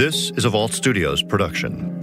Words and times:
This 0.00 0.30
is 0.30 0.46
a 0.46 0.48
Vault 0.48 0.72
Studios 0.72 1.22
production. 1.22 2.00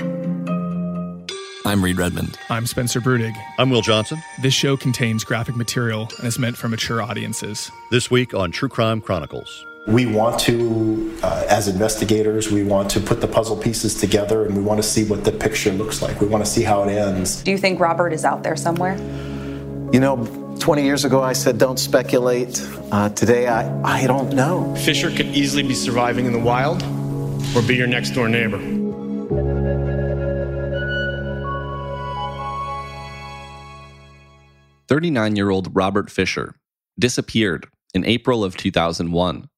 I'm 1.65 1.83
Reed 1.83 1.97
Redmond. 1.97 2.38
I'm 2.47 2.67
Spencer 2.67 3.01
Brudig. 3.01 3.33
I'm 3.58 3.71
Will 3.71 3.81
Johnson. 3.81 4.20
This 4.39 4.54
show 4.54 4.77
contains 4.77 5.23
graphic 5.23 5.55
material 5.55 6.07
and 6.20 6.28
is 6.28 6.38
meant 6.38 6.57
for 6.57 6.68
mature 6.68 7.02
audiences. 7.02 7.71
This 7.89 8.12
week 8.12 8.36
on 8.36 8.52
True 8.52 8.70
Crime 8.70 9.02
Chronicles. 9.02 9.65
We 9.88 10.05
want 10.05 10.39
to, 10.41 11.18
uh, 11.23 11.47
as 11.49 11.68
investigators, 11.68 12.52
we 12.52 12.64
want 12.64 12.91
to 12.91 13.00
put 13.00 13.20
the 13.20 13.28
puzzle 13.28 13.57
pieces 13.57 13.96
together 13.96 14.45
and 14.45 14.55
we 14.55 14.61
want 14.61 14.79
to 14.79 14.88
see 14.88 15.04
what 15.04 15.23
the 15.23 15.32
picture 15.32 15.71
looks 15.71 16.00
like. 16.00 16.21
We 16.21 16.27
want 16.27 16.45
to 16.45 16.52
see 16.52 16.61
how 16.61 16.84
it 16.84 16.91
ends. 16.91 17.41
Do 17.41 17.50
you 17.50 17.57
think 17.57 17.79
Robert 17.79 18.14
is 18.14 18.23
out 18.23 18.43
there 18.43 18.55
somewhere? 18.55 18.95
You 19.91 20.00
know, 20.00 20.23
20 20.59 20.84
years 20.84 21.04
ago 21.04 21.23
I 21.23 21.34
said 21.34 21.57
don't 21.57 21.79
speculate. 21.79 22.61
Uh, 22.91 23.09
today 23.09 23.48
I, 23.48 24.04
I 24.04 24.05
don't 24.05 24.36
know. 24.36 24.75
Fisher 24.75 25.09
could 25.09 25.36
easily 25.36 25.64
be 25.64 25.73
surviving 25.73 26.27
in 26.27 26.34
the 26.34 26.39
wild 26.39 26.84
or 27.55 27.61
be 27.61 27.75
your 27.75 27.88
next 27.88 28.11
door 28.11 28.29
neighbor. 28.29 28.60
Thirty-nine-year-old 34.88 35.75
Robert 35.75 36.09
Fisher 36.09 36.56
disappeared 36.97 37.67
in 37.94 38.06
April 38.06 38.44
of 38.44 38.56
2001, 38.56 39.50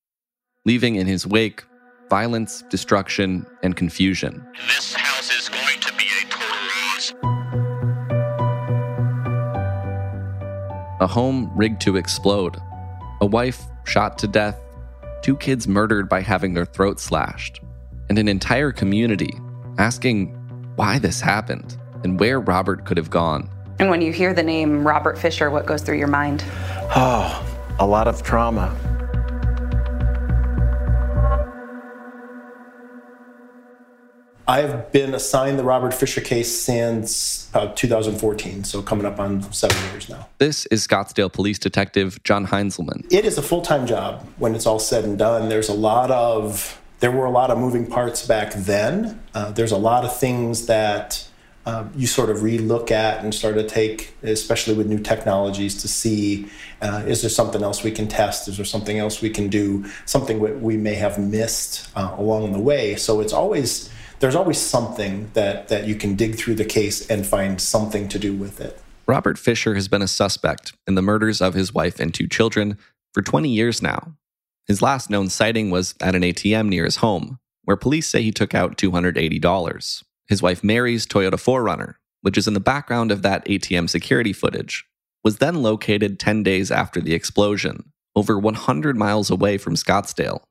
leaving 0.66 0.96
in 0.96 1.08
his 1.08 1.28
wake 1.28 1.64
violence, 2.10 2.64
destruction, 2.70 3.46
and 3.62 3.76
confusion. 3.76 4.46
This 4.68 4.94
house 4.94 5.32
is 5.32 5.48
going 5.48 5.80
to 5.80 5.94
be 5.94 6.06
a 6.06 6.26
total 6.30 6.58
loss. 6.82 7.14
A 11.02 11.08
home 11.08 11.52
rigged 11.56 11.82
to 11.82 11.96
explode, 11.96 12.58
a 13.22 13.26
wife 13.26 13.64
shot 13.86 14.18
to 14.20 14.28
death, 14.28 14.60
two 15.22 15.38
kids 15.38 15.68
murdered 15.68 16.10
by 16.10 16.22
having 16.22 16.56
their 16.56 16.66
throats 16.66 17.04
slashed, 17.04 17.62
and 18.10 18.18
an 18.18 18.28
entire 18.28 18.72
community 18.72 19.34
asking 19.78 20.34
why 20.76 21.00
this 21.00 21.22
happened 21.22 21.78
and 22.04 22.20
where 22.20 22.40
Robert 22.40 22.86
could 22.86 22.98
have 22.98 23.10
gone. 23.10 23.50
And 23.80 23.90
when 23.90 24.02
you 24.02 24.12
hear 24.12 24.34
the 24.34 24.44
name 24.44 24.86
Robert 24.86 25.18
Fisher, 25.18 25.50
what 25.50 25.66
goes 25.66 25.82
through 25.82 25.98
your 25.98 26.08
mind? 26.08 26.44
Oh, 26.96 27.46
a 27.80 27.88
lot 27.88 28.08
of 28.08 28.24
trauma. 28.24 28.76
I've 34.50 34.92
been 34.92 35.14
assigned 35.14 35.60
the 35.60 35.64
Robert 35.64 35.94
Fisher 35.94 36.22
case 36.22 36.60
since 36.60 37.54
uh, 37.54 37.68
2014, 37.76 38.64
so 38.64 38.82
coming 38.82 39.06
up 39.06 39.20
on 39.20 39.44
seven 39.54 39.78
years 39.92 40.10
now. 40.10 40.28
This 40.40 40.66
is 40.68 40.88
Scottsdale 40.88 41.32
Police 41.32 41.60
Detective 41.60 42.22
John 42.24 42.48
Heinzelman. 42.48 43.06
It 43.14 43.26
is 43.26 43.38
a 43.38 43.44
full 43.44 43.62
time 43.62 43.86
job 43.86 44.28
when 44.40 44.56
it's 44.56 44.66
all 44.66 44.80
said 44.80 45.04
and 45.04 45.20
done. 45.20 45.50
There's 45.50 45.70
a 45.70 45.74
lot 45.76 46.10
of, 46.10 46.82
there 47.00 47.12
were 47.12 47.26
a 47.26 47.32
lot 47.32 47.50
of 47.50 47.58
moving 47.58 47.88
parts 47.88 48.26
back 48.26 48.54
then. 48.54 49.22
Uh, 49.34 49.52
there's 49.52 49.72
a 49.72 49.78
lot 49.78 50.04
of 50.04 50.16
things 50.18 50.66
that 50.66 51.28
uh, 51.66 51.86
you 51.96 52.08
sort 52.08 52.30
of 52.30 52.38
relook 52.38 52.92
at 52.92 53.24
and 53.24 53.34
start 53.34 53.56
to 53.56 53.64
take, 53.64 54.14
especially 54.24 54.74
with 54.74 54.88
new 54.88 55.00
technologies, 55.00 55.82
to 55.82 55.88
see 55.88 56.50
uh, 56.82 57.04
is 57.06 57.22
there 57.22 57.30
something 57.30 57.62
else 57.64 57.84
we 57.84 57.92
can 57.92 58.08
test? 58.08 58.48
Is 58.48 58.58
there 58.58 58.66
something 58.66 58.98
else 58.98 59.22
we 59.22 59.30
can 59.30 59.50
do? 59.50 59.86
Something 60.06 60.62
we, 60.62 60.78
may 60.78 60.96
have 60.96 61.20
missed 61.20 61.90
uh, 61.96 62.16
along 62.18 62.54
the 62.54 62.60
way. 62.60 62.96
So 62.96 63.20
it's 63.20 63.34
always, 63.34 63.90
there's 64.20 64.36
always 64.36 64.58
something 64.58 65.30
that, 65.34 65.68
that 65.68 65.86
you 65.86 65.96
can 65.96 66.16
dig 66.16 66.38
through 66.38 66.56
the 66.56 66.66
case 66.66 67.08
and 67.10 67.26
find 67.26 67.62
something 67.62 68.08
to 68.10 68.20
do 68.20 68.34
with 68.34 68.60
it. 68.60 68.82
Robert 69.06 69.38
Fisher 69.38 69.76
has 69.76 69.88
been 69.88 70.02
a 70.02 70.08
suspect 70.08 70.74
in 70.88 70.96
the 70.96 71.02
murders 71.02 71.42
of 71.42 71.54
his 71.54 71.74
wife 71.74 72.00
and 72.00 72.14
two 72.14 72.28
children 72.28 72.78
for 73.14 73.22
20 73.22 73.50
years 73.50 73.82
now. 73.82 74.16
His 74.70 74.84
last 74.84 75.10
known 75.10 75.30
sighting 75.30 75.72
was 75.72 75.96
at 76.00 76.14
an 76.14 76.22
ATM 76.22 76.68
near 76.70 76.86
his 76.86 76.98
home, 76.98 77.40
where 77.64 77.76
police 77.76 78.08
say 78.08 78.22
he 78.22 78.32
took 78.32 78.54
out 78.54 78.78
$280. 78.78 80.04
His 80.28 80.44
wife 80.44 80.64
Mary's 80.64 81.08
Toyota 81.08 81.32
4Runner, 81.32 81.96
which 82.22 82.38
is 82.38 82.48
in 82.48 82.54
the 82.54 82.60
background 82.60 83.12
of 83.12 83.24
that 83.24 83.44
ATM 83.46 83.90
security 83.90 84.32
footage, 84.32 84.86
was 85.24 85.40
then 85.40 85.64
located 85.64 86.20
10 86.20 86.44
days 86.44 86.70
after 86.70 87.02
the 87.02 87.16
explosion, 87.16 87.92
over 88.16 88.38
100 88.38 88.96
miles 88.96 89.32
away 89.32 89.58
from 89.58 89.74
Scottsdale, 89.74 90.42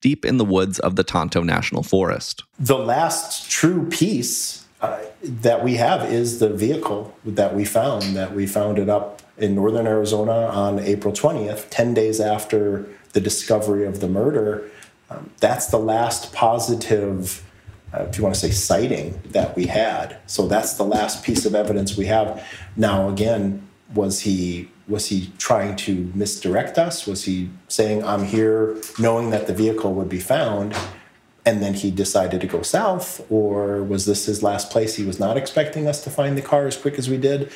deep 0.00 0.24
in 0.24 0.38
the 0.38 0.44
woods 0.44 0.78
of 0.78 0.96
the 0.96 1.04
Tonto 1.04 1.42
National 1.42 1.82
Forest. 1.82 2.44
The 2.58 2.78
last 2.78 3.50
true 3.50 3.90
piece 3.90 4.64
uh, 4.80 5.02
that 5.22 5.62
we 5.62 5.74
have 5.74 6.10
is 6.10 6.38
the 6.38 6.48
vehicle 6.48 7.14
that 7.26 7.54
we 7.54 7.66
found, 7.66 8.16
that 8.16 8.34
we 8.34 8.46
found 8.46 8.78
it 8.78 8.88
up 8.88 9.20
in 9.36 9.54
northern 9.54 9.86
Arizona 9.86 10.46
on 10.46 10.78
April 10.78 11.12
20th, 11.12 11.66
10 11.68 11.92
days 11.92 12.20
after 12.20 12.86
the 13.16 13.20
discovery 13.22 13.86
of 13.86 14.00
the 14.00 14.08
murder. 14.08 14.70
Um, 15.08 15.30
that's 15.40 15.68
the 15.68 15.78
last 15.78 16.34
positive 16.34 17.42
uh, 17.94 18.02
if 18.02 18.18
you 18.18 18.22
want 18.22 18.34
to 18.34 18.40
say 18.40 18.50
sighting 18.50 19.18
that 19.30 19.56
we 19.56 19.66
had. 19.66 20.18
So 20.26 20.46
that's 20.46 20.74
the 20.74 20.84
last 20.84 21.24
piece 21.24 21.46
of 21.46 21.54
evidence 21.54 21.96
we 21.96 22.06
have. 22.06 22.46
Now 22.76 23.08
again, 23.08 23.66
was 23.94 24.20
he 24.20 24.68
was 24.86 25.06
he 25.06 25.32
trying 25.38 25.76
to 25.76 26.12
misdirect 26.14 26.76
us? 26.76 27.06
Was 27.06 27.24
he 27.24 27.48
saying 27.68 28.04
I'm 28.04 28.24
here 28.24 28.76
knowing 28.98 29.30
that 29.30 29.46
the 29.46 29.54
vehicle 29.54 29.94
would 29.94 30.10
be 30.10 30.20
found? 30.20 30.76
And 31.46 31.62
then 31.62 31.72
he 31.72 31.90
decided 31.90 32.40
to 32.42 32.46
go 32.46 32.60
south, 32.62 33.24
or 33.30 33.82
was 33.82 34.04
this 34.04 34.26
his 34.26 34.42
last 34.42 34.70
place? 34.70 34.96
He 34.96 35.04
was 35.04 35.18
not 35.18 35.36
expecting 35.36 35.86
us 35.86 36.02
to 36.04 36.10
find 36.10 36.36
the 36.36 36.42
car 36.42 36.66
as 36.66 36.76
quick 36.76 36.98
as 36.98 37.08
we 37.08 37.16
did. 37.16 37.50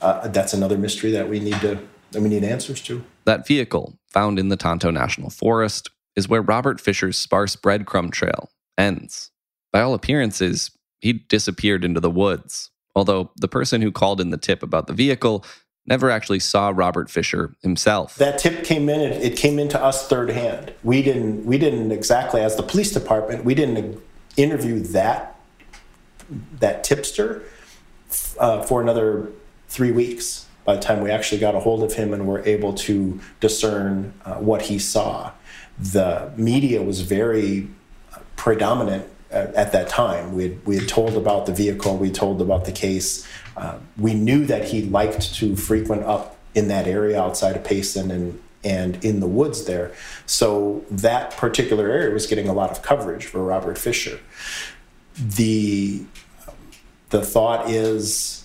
Uh, 0.00 0.28
that's 0.28 0.54
another 0.54 0.78
mystery 0.78 1.10
that 1.10 1.28
we 1.28 1.40
need 1.40 1.60
to 1.60 1.78
that 2.12 2.22
we 2.22 2.28
need 2.28 2.44
answers 2.44 2.80
to. 2.82 3.04
That 3.24 3.46
vehicle, 3.46 3.98
found 4.08 4.38
in 4.38 4.48
the 4.48 4.56
Tonto 4.56 4.90
National 4.90 5.30
Forest, 5.30 5.90
is 6.16 6.28
where 6.28 6.42
Robert 6.42 6.80
Fisher's 6.80 7.16
sparse 7.16 7.56
breadcrumb 7.56 8.10
trail 8.12 8.50
ends. 8.76 9.30
By 9.72 9.80
all 9.80 9.94
appearances, 9.94 10.70
he 11.00 11.12
disappeared 11.12 11.84
into 11.84 12.00
the 12.00 12.10
woods, 12.10 12.70
although 12.94 13.30
the 13.36 13.48
person 13.48 13.82
who 13.82 13.92
called 13.92 14.20
in 14.20 14.30
the 14.30 14.36
tip 14.36 14.62
about 14.62 14.86
the 14.86 14.94
vehicle 14.94 15.44
never 15.86 16.10
actually 16.10 16.38
saw 16.40 16.72
Robert 16.74 17.10
Fisher 17.10 17.54
himself. 17.62 18.16
That 18.16 18.38
tip 18.38 18.64
came 18.64 18.88
in 18.88 19.00
it 19.00 19.36
came 19.36 19.58
into 19.58 19.82
us 19.82 20.06
third 20.06 20.30
hand. 20.30 20.72
We 20.82 21.02
didn't 21.02 21.46
we 21.46 21.56
didn't 21.58 21.92
exactly 21.92 22.40
as 22.40 22.56
the 22.56 22.62
police 22.62 22.92
department, 22.92 23.44
we 23.44 23.54
didn't 23.54 24.00
interview 24.36 24.80
that 24.80 25.36
that 26.58 26.84
tipster 26.84 27.42
uh, 28.38 28.62
for 28.62 28.82
another 28.82 29.30
3 29.68 29.92
weeks 29.92 30.47
by 30.68 30.74
the 30.74 30.82
time 30.82 31.00
we 31.00 31.10
actually 31.10 31.40
got 31.40 31.54
a 31.54 31.60
hold 31.60 31.82
of 31.82 31.94
him 31.94 32.12
and 32.12 32.26
were 32.26 32.44
able 32.44 32.74
to 32.74 33.18
discern 33.40 34.12
uh, 34.26 34.34
what 34.34 34.60
he 34.60 34.78
saw. 34.78 35.32
The 35.78 36.30
media 36.36 36.82
was 36.82 37.00
very 37.00 37.70
predominant 38.36 39.06
at, 39.30 39.54
at 39.54 39.72
that 39.72 39.88
time. 39.88 40.34
We 40.34 40.42
had, 40.42 40.66
we 40.66 40.76
had 40.76 40.86
told 40.86 41.14
about 41.16 41.46
the 41.46 41.54
vehicle, 41.54 41.96
we 41.96 42.10
told 42.10 42.42
about 42.42 42.66
the 42.66 42.72
case. 42.72 43.26
Uh, 43.56 43.78
we 43.96 44.12
knew 44.12 44.44
that 44.44 44.66
he 44.66 44.82
liked 44.82 45.34
to 45.36 45.56
frequent 45.56 46.02
up 46.02 46.36
in 46.54 46.68
that 46.68 46.86
area 46.86 47.18
outside 47.18 47.56
of 47.56 47.64
Payson 47.64 48.10
and 48.10 48.38
and 48.62 49.02
in 49.02 49.20
the 49.20 49.26
woods 49.26 49.64
there. 49.64 49.94
So 50.26 50.84
that 50.90 51.30
particular 51.30 51.88
area 51.88 52.12
was 52.12 52.26
getting 52.26 52.46
a 52.46 52.52
lot 52.52 52.70
of 52.70 52.82
coverage 52.82 53.24
for 53.24 53.42
Robert 53.42 53.78
Fisher. 53.78 54.20
The 55.16 56.04
the 57.08 57.24
thought 57.24 57.70
is 57.70 58.37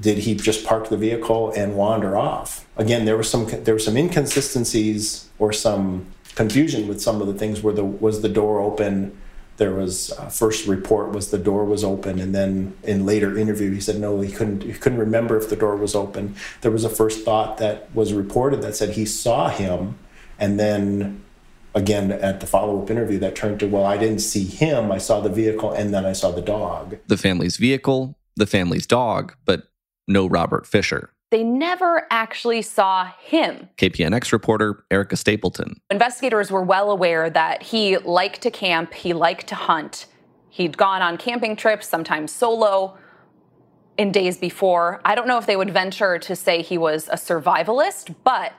did 0.00 0.18
he 0.18 0.34
just 0.34 0.64
park 0.66 0.88
the 0.88 0.96
vehicle 0.96 1.52
and 1.52 1.76
wander 1.76 2.16
off? 2.16 2.66
Again, 2.76 3.04
there 3.04 3.16
was 3.16 3.30
some 3.30 3.46
there 3.64 3.74
were 3.74 3.80
some 3.80 3.96
inconsistencies 3.96 5.28
or 5.38 5.52
some 5.52 6.06
confusion 6.34 6.88
with 6.88 7.00
some 7.00 7.20
of 7.20 7.26
the 7.26 7.34
things. 7.34 7.62
Where 7.62 7.74
the 7.74 7.84
was 7.84 8.22
the 8.22 8.28
door 8.28 8.60
open? 8.60 9.16
There 9.56 9.72
was 9.72 10.12
uh, 10.12 10.28
first 10.28 10.68
report 10.68 11.10
was 11.10 11.30
the 11.30 11.38
door 11.38 11.64
was 11.64 11.82
open 11.82 12.20
and 12.20 12.32
then 12.32 12.76
in 12.84 13.04
later 13.04 13.36
interview 13.36 13.72
he 13.72 13.80
said 13.80 13.98
no 13.98 14.20
he 14.20 14.30
couldn't 14.30 14.62
he 14.62 14.72
couldn't 14.72 14.98
remember 14.98 15.36
if 15.36 15.50
the 15.50 15.56
door 15.56 15.76
was 15.76 15.94
open. 15.94 16.36
There 16.60 16.70
was 16.70 16.84
a 16.84 16.88
first 16.88 17.24
thought 17.24 17.58
that 17.58 17.92
was 17.94 18.12
reported 18.12 18.62
that 18.62 18.76
said 18.76 18.90
he 18.90 19.04
saw 19.04 19.48
him 19.48 19.98
and 20.38 20.60
then 20.60 21.24
again 21.74 22.12
at 22.12 22.40
the 22.40 22.46
follow-up 22.46 22.90
interview 22.90 23.18
that 23.18 23.34
turned 23.36 23.58
to 23.60 23.66
well 23.66 23.84
i 23.84 23.96
didn't 23.96 24.20
see 24.20 24.44
him. 24.44 24.92
I 24.92 24.98
saw 24.98 25.20
the 25.20 25.28
vehicle 25.28 25.72
and 25.72 25.92
then 25.92 26.04
i 26.04 26.12
saw 26.12 26.30
the 26.30 26.42
dog. 26.42 26.98
The 27.08 27.16
family's 27.16 27.56
vehicle 27.56 28.16
the 28.36 28.46
family's 28.46 28.86
dog 28.86 29.34
but 29.44 29.67
no 30.08 30.26
robert 30.26 30.66
fisher 30.66 31.10
they 31.30 31.44
never 31.44 32.06
actually 32.10 32.62
saw 32.62 33.12
him. 33.20 33.68
KPNX 33.76 34.32
reporter 34.32 34.84
Erica 34.90 35.16
Stapleton. 35.16 35.78
Investigators 35.90 36.50
were 36.50 36.62
well 36.62 36.90
aware 36.90 37.28
that 37.28 37.62
he 37.62 37.98
liked 37.98 38.40
to 38.42 38.50
camp, 38.50 38.94
he 38.94 39.12
liked 39.12 39.46
to 39.48 39.54
hunt. 39.54 40.06
He'd 40.48 40.78
gone 40.78 41.02
on 41.02 41.18
camping 41.18 41.54
trips, 41.54 41.86
sometimes 41.86 42.32
solo, 42.32 42.96
in 43.98 44.10
days 44.10 44.38
before. 44.38 45.00
I 45.04 45.14
don't 45.14 45.28
know 45.28 45.38
if 45.38 45.46
they 45.46 45.56
would 45.56 45.70
venture 45.70 46.18
to 46.18 46.34
say 46.34 46.62
he 46.62 46.78
was 46.78 47.08
a 47.08 47.16
survivalist, 47.16 48.14
but 48.24 48.52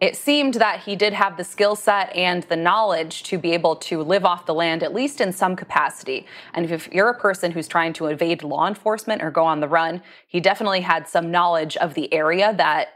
it 0.00 0.14
seemed 0.14 0.54
that 0.54 0.80
he 0.80 0.94
did 0.94 1.14
have 1.14 1.36
the 1.36 1.44
skill 1.44 1.74
set 1.74 2.14
and 2.14 2.42
the 2.44 2.56
knowledge 2.56 3.22
to 3.24 3.38
be 3.38 3.52
able 3.52 3.76
to 3.76 4.02
live 4.02 4.26
off 4.26 4.44
the 4.44 4.52
land, 4.52 4.82
at 4.82 4.92
least 4.92 5.20
in 5.20 5.32
some 5.32 5.56
capacity. 5.56 6.26
And 6.52 6.70
if 6.70 6.92
you're 6.92 7.08
a 7.08 7.18
person 7.18 7.52
who's 7.52 7.66
trying 7.66 7.94
to 7.94 8.06
evade 8.06 8.42
law 8.42 8.68
enforcement 8.68 9.22
or 9.22 9.30
go 9.30 9.44
on 9.44 9.60
the 9.60 9.68
run, 9.68 10.02
he 10.26 10.38
definitely 10.38 10.82
had 10.82 11.08
some 11.08 11.30
knowledge 11.30 11.78
of 11.78 11.94
the 11.94 12.12
area 12.12 12.54
that 12.58 12.88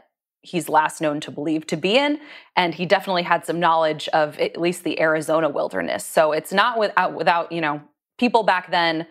he's 0.43 0.69
last 0.69 1.01
known 1.01 1.19
to 1.21 1.31
believe 1.31 1.65
to 1.67 1.77
be 1.77 1.97
in. 1.97 2.19
And 2.55 2.75
he 2.75 2.85
definitely 2.85 3.23
had 3.23 3.45
some 3.45 3.59
knowledge 3.59 4.07
of 4.09 4.37
at 4.39 4.59
least 4.59 4.83
the 4.83 4.99
Arizona 4.99 5.49
wilderness. 5.49 6.05
So 6.05 6.33
it's 6.33 6.53
not 6.53 6.77
without, 6.77 7.11
uh, 7.11 7.15
without 7.15 7.51
you 7.51 7.61
know, 7.61 7.81
people 8.19 8.43
back 8.43 8.69
then 8.69 9.07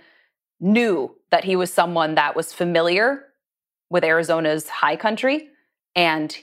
knew 0.60 1.16
that 1.30 1.44
he 1.44 1.56
was 1.56 1.72
someone 1.72 2.14
that 2.14 2.36
was 2.36 2.52
familiar 2.52 3.24
with 3.88 4.04
Arizona's 4.04 4.68
high 4.68 4.96
country 4.96 5.48
and 5.96 6.36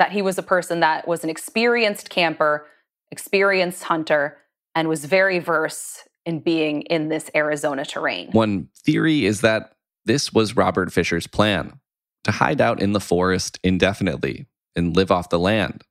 that 0.00 0.12
he 0.12 0.22
was 0.22 0.38
a 0.38 0.42
person 0.42 0.80
that 0.80 1.06
was 1.06 1.24
an 1.24 1.28
experienced 1.28 2.08
camper, 2.08 2.66
experienced 3.10 3.82
hunter, 3.84 4.38
and 4.74 4.88
was 4.88 5.04
very 5.04 5.38
versed 5.38 6.08
in 6.24 6.40
being 6.40 6.80
in 6.82 7.10
this 7.10 7.30
Arizona 7.34 7.84
terrain. 7.84 8.30
One 8.32 8.68
theory 8.74 9.26
is 9.26 9.42
that 9.42 9.74
this 10.06 10.32
was 10.32 10.56
Robert 10.56 10.90
Fisher's 10.90 11.26
plan 11.26 11.78
to 12.24 12.32
hide 12.32 12.62
out 12.62 12.80
in 12.80 12.94
the 12.94 13.00
forest 13.00 13.58
indefinitely 13.62 14.46
and 14.74 14.96
live 14.96 15.10
off 15.10 15.28
the 15.28 15.38
land. 15.38 15.84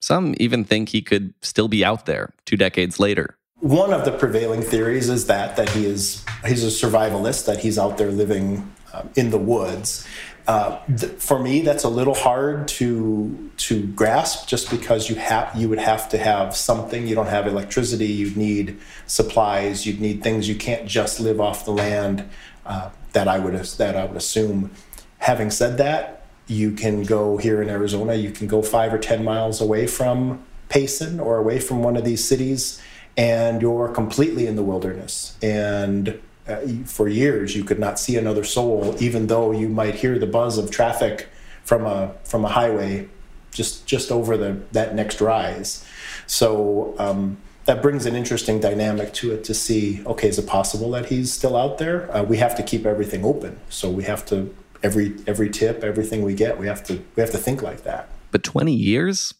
Some 0.00 0.34
even 0.38 0.64
think 0.64 0.88
he 0.88 1.00
could 1.00 1.32
still 1.40 1.68
be 1.68 1.84
out 1.84 2.06
there 2.06 2.34
two 2.44 2.56
decades 2.56 2.98
later. 2.98 3.38
One 3.60 3.92
of 3.92 4.04
the 4.04 4.10
prevailing 4.10 4.62
theories 4.62 5.08
is 5.08 5.28
that 5.28 5.54
that 5.54 5.68
he 5.68 5.86
is 5.86 6.24
he's 6.44 6.64
a 6.64 6.86
survivalist, 6.86 7.46
that 7.46 7.60
he's 7.60 7.78
out 7.78 7.96
there 7.96 8.10
living 8.10 8.72
um, 8.92 9.08
in 9.14 9.30
the 9.30 9.38
woods. 9.38 10.04
Uh, 10.46 10.80
th- 10.86 11.12
for 11.12 11.38
me, 11.38 11.60
that's 11.60 11.84
a 11.84 11.88
little 11.88 12.14
hard 12.14 12.66
to 12.66 13.50
to 13.58 13.86
grasp, 13.88 14.48
just 14.48 14.70
because 14.70 15.08
you 15.08 15.16
have 15.16 15.54
you 15.54 15.68
would 15.68 15.78
have 15.78 16.08
to 16.08 16.18
have 16.18 16.56
something. 16.56 17.06
You 17.06 17.14
don't 17.14 17.28
have 17.28 17.46
electricity. 17.46 18.06
You'd 18.06 18.36
need 18.36 18.78
supplies. 19.06 19.86
You'd 19.86 20.00
need 20.00 20.22
things. 20.22 20.48
You 20.48 20.56
can't 20.56 20.86
just 20.86 21.20
live 21.20 21.40
off 21.40 21.64
the 21.64 21.72
land. 21.72 22.28
Uh, 22.66 22.90
that 23.12 23.28
I 23.28 23.38
would 23.38 23.54
that 23.54 23.96
I 23.96 24.04
would 24.04 24.16
assume. 24.16 24.70
Having 25.18 25.50
said 25.50 25.78
that, 25.78 26.26
you 26.46 26.72
can 26.72 27.04
go 27.04 27.36
here 27.36 27.62
in 27.62 27.68
Arizona. 27.68 28.14
You 28.14 28.30
can 28.30 28.46
go 28.46 28.62
five 28.62 28.92
or 28.92 28.98
ten 28.98 29.24
miles 29.24 29.60
away 29.60 29.86
from 29.86 30.44
Payson 30.68 31.20
or 31.20 31.38
away 31.38 31.60
from 31.60 31.82
one 31.82 31.96
of 31.96 32.04
these 32.04 32.24
cities, 32.24 32.80
and 33.16 33.62
you're 33.62 33.88
completely 33.88 34.46
in 34.46 34.56
the 34.56 34.62
wilderness. 34.62 35.36
And 35.42 36.20
uh, 36.48 36.60
for 36.84 37.08
years 37.08 37.54
you 37.54 37.64
could 37.64 37.78
not 37.78 37.98
see 37.98 38.16
another 38.16 38.44
soul, 38.44 38.96
even 39.00 39.26
though 39.28 39.52
you 39.52 39.68
might 39.68 39.96
hear 39.96 40.18
the 40.18 40.26
buzz 40.26 40.58
of 40.58 40.70
traffic 40.70 41.28
from 41.64 41.86
a 41.86 42.14
from 42.24 42.44
a 42.44 42.48
highway 42.48 43.08
just 43.52 43.86
just 43.86 44.10
over 44.10 44.36
the 44.36 44.60
that 44.72 44.94
next 44.94 45.20
rise. 45.20 45.86
So 46.26 46.94
um, 46.98 47.38
that 47.66 47.82
brings 47.82 48.06
an 48.06 48.16
interesting 48.16 48.58
dynamic 48.58 49.12
to 49.14 49.32
it 49.32 49.44
to 49.44 49.54
see. 49.54 50.02
Okay, 50.06 50.28
is 50.28 50.38
it 50.38 50.46
possible 50.46 50.90
that 50.92 51.06
he's 51.06 51.32
still 51.32 51.56
out 51.56 51.78
there? 51.78 52.14
Uh, 52.14 52.22
we 52.22 52.38
have 52.38 52.56
to 52.56 52.62
keep 52.62 52.84
everything 52.86 53.24
open, 53.24 53.60
so 53.68 53.90
we 53.90 54.04
have 54.04 54.26
to 54.26 54.54
every 54.82 55.14
every 55.26 55.50
tip, 55.50 55.84
everything 55.84 56.22
we 56.22 56.34
get, 56.34 56.58
we 56.58 56.66
have 56.66 56.82
to 56.84 57.04
we 57.14 57.20
have 57.20 57.30
to 57.30 57.38
think 57.38 57.62
like 57.62 57.84
that. 57.84 58.08
But 58.32 58.42
20 58.42 58.74
years 58.74 59.34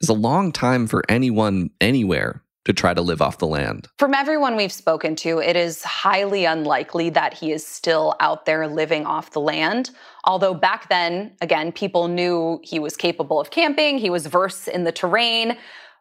is 0.00 0.08
a 0.08 0.14
long 0.14 0.52
time 0.52 0.86
for 0.86 1.02
anyone 1.08 1.70
anywhere 1.80 2.43
to 2.64 2.72
try 2.72 2.94
to 2.94 3.02
live 3.02 3.20
off 3.20 3.38
the 3.38 3.46
land. 3.46 3.88
From 3.98 4.14
everyone 4.14 4.56
we've 4.56 4.72
spoken 4.72 5.14
to, 5.16 5.38
it 5.38 5.54
is 5.56 5.82
highly 5.82 6.44
unlikely 6.46 7.10
that 7.10 7.34
he 7.34 7.52
is 7.52 7.66
still 7.66 8.14
out 8.20 8.46
there 8.46 8.66
living 8.66 9.04
off 9.04 9.30
the 9.30 9.40
land. 9.40 9.90
Although 10.24 10.54
back 10.54 10.88
then, 10.88 11.36
again, 11.40 11.72
people 11.72 12.08
knew 12.08 12.60
he 12.62 12.78
was 12.78 12.96
capable 12.96 13.38
of 13.40 13.50
camping, 13.50 13.98
he 13.98 14.10
was 14.10 14.26
versed 14.26 14.68
in 14.68 14.84
the 14.84 14.92
terrain. 14.92 15.58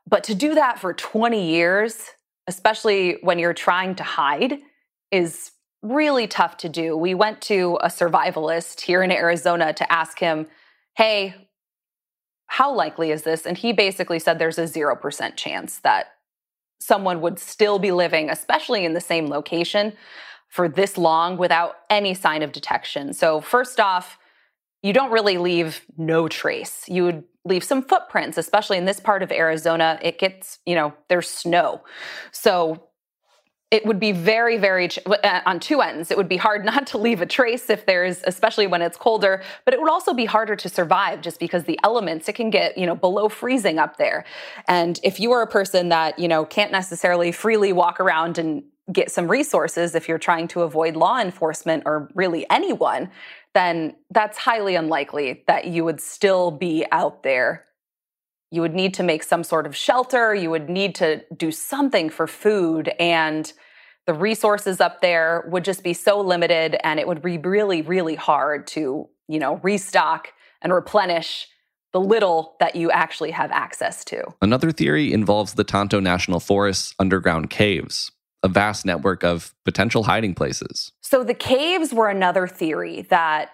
But 0.08 0.24
to 0.26 0.36
do 0.36 0.56
that 0.56 0.80
for 0.80 0.94
20 0.94 1.50
years, 1.50 2.10
especially 2.48 3.18
when 3.22 3.40
you're 3.40 3.54
trying 3.54 3.96
to 3.96 4.04
hide, 4.04 4.60
is 5.12 5.52
really 5.82 6.28
tough 6.28 6.58
to 6.58 6.70
do. 6.70 6.96
We 6.96 7.14
went 7.14 7.42
to 7.42 7.78
a 7.82 7.88
survivalist 7.88 8.82
here 8.82 9.04
in 9.04 9.12
Arizona 9.12 9.74
to 9.74 9.92
ask 9.92 10.18
him, 10.20 10.48
hey, 10.96 11.36
how 12.48 12.74
likely 12.74 13.12
is 13.12 13.24
this? 13.24 13.46
And 13.46 13.58
he 13.58 13.74
basically 13.74 14.20
said 14.20 14.40
there's 14.40 14.60
a 14.60 14.64
0% 14.64 15.36
chance 15.36 15.80
that 15.80 16.08
someone 16.80 17.22
would 17.22 17.40
still 17.40 17.80
be 17.80 17.92
living, 17.92 18.30
especially 18.30 18.86
in 18.86 18.94
the 18.94 19.02
same 19.02 19.28
location, 19.28 19.94
for 20.50 20.70
this 20.70 20.98
long 20.98 21.38
without 21.38 21.78
any 21.90 22.14
sign 22.14 22.44
of 22.44 22.52
detection. 22.52 23.14
So, 23.14 23.42
first 23.42 23.80
off, 23.80 24.18
you 24.84 24.94
don't 24.94 25.12
really 25.12 25.38
leave 25.38 25.82
no 25.98 26.28
trace. 26.28 26.84
You 26.88 27.06
would 27.06 27.24
leave 27.46 27.64
some 27.64 27.82
footprints, 27.82 28.38
especially 28.38 28.78
in 28.78 28.86
this 28.86 29.00
part 29.00 29.24
of 29.24 29.32
Arizona. 29.32 29.98
It 30.02 30.20
gets, 30.20 30.60
you 30.66 30.76
know, 30.76 30.94
there's 31.10 31.30
snow. 31.30 31.82
So, 32.32 32.88
it 33.74 33.84
would 33.88 34.00
be 34.00 34.12
very, 34.12 34.56
very 34.58 34.88
uh, 35.08 35.42
on 35.48 35.60
two 35.60 35.82
ends. 35.82 36.12
It 36.12 36.16
would 36.16 36.30
be 36.30 36.38
hard 36.38 36.64
not 36.74 36.86
to 36.88 37.00
leave 37.00 37.22
a 37.22 37.26
trace 37.26 37.72
if 37.72 37.88
there's, 37.88 38.22
especially 38.26 38.68
when 38.68 38.84
it's 38.84 38.96
colder, 38.96 39.44
but 39.66 39.74
it 39.74 39.82
would 39.82 39.90
also 39.90 40.14
be 40.14 40.26
harder 40.26 40.56
to 40.56 40.70
survive 40.70 41.22
just 41.22 41.40
because 41.40 41.64
the 41.64 41.80
elements, 41.84 42.30
it 42.30 42.34
can 42.34 42.52
get, 42.52 42.78
you 42.78 42.86
know, 42.86 42.96
below 42.96 43.28
freezing 43.28 43.80
up 43.80 43.98
there. 43.98 44.26
And 44.68 45.00
if 45.04 45.20
you 45.20 45.32
are 45.32 45.42
a 45.42 45.48
person 45.48 45.90
that, 45.90 46.20
you 46.20 46.28
know, 46.28 46.46
can't 46.46 46.72
necessarily 46.72 47.32
freely 47.32 47.74
walk 47.74 48.00
around 48.00 48.38
and 48.38 48.64
get 48.92 49.10
some 49.10 49.28
resources 49.28 49.96
if 49.96 50.08
you're 50.08 50.20
trying 50.20 50.48
to 50.50 50.62
avoid 50.62 50.96
law 50.96 51.20
enforcement 51.20 51.84
or 51.88 52.10
really 52.14 52.46
anyone, 52.52 53.10
then 53.56 53.96
that's 54.12 54.38
highly 54.38 54.76
unlikely 54.76 55.44
that 55.48 55.66
you 55.66 55.84
would 55.84 56.00
still 56.00 56.52
be 56.52 56.86
out 56.92 57.24
there 57.24 57.66
you 58.54 58.62
would 58.62 58.76
need 58.76 58.94
to 58.94 59.02
make 59.02 59.24
some 59.24 59.44
sort 59.44 59.66
of 59.66 59.76
shelter. 59.76 60.36
You 60.36 60.52
would 60.52 60.70
need 60.70 60.94
to 60.96 61.24
do 61.36 61.50
something 61.52 62.12
for 62.12 62.28
food 62.28 62.90
and 63.00 63.52
the 64.06 64.14
resources 64.14 64.80
up 64.80 65.02
there 65.02 65.46
would 65.48 65.66
just 65.66 65.84
be 65.84 65.94
so 65.94 66.22
limited 66.22 66.78
and 66.84 67.00
it 67.00 67.08
would 67.08 67.24
be 67.24 67.40
really 67.40 67.82
really 67.82 68.14
hard 68.14 68.68
to 68.68 69.10
you 69.28 69.40
know 69.40 69.56
restock 69.64 70.34
and 70.62 70.72
replenish 70.72 71.48
the 71.94 72.00
little 72.00 72.56
that 72.60 72.76
you 72.76 72.92
actually 72.92 73.32
have 73.32 73.50
access 73.52 74.06
to. 74.06 74.24
Another 74.40 74.72
theory 74.72 75.12
involves 75.12 75.56
the 75.56 75.64
tonto 75.64 76.00
national 76.00 76.40
forest's 76.40 76.94
underground 77.00 77.50
caves 77.50 78.12
a 78.44 78.50
vast 78.50 78.86
network 78.86 79.24
of 79.24 79.56
potential 79.66 80.04
hiding 80.04 80.36
places. 80.36 80.92
So 81.02 81.24
the 81.24 81.34
caves 81.34 81.92
were 81.94 82.10
another 82.10 82.46
theory 82.46 83.04
that 83.10 83.52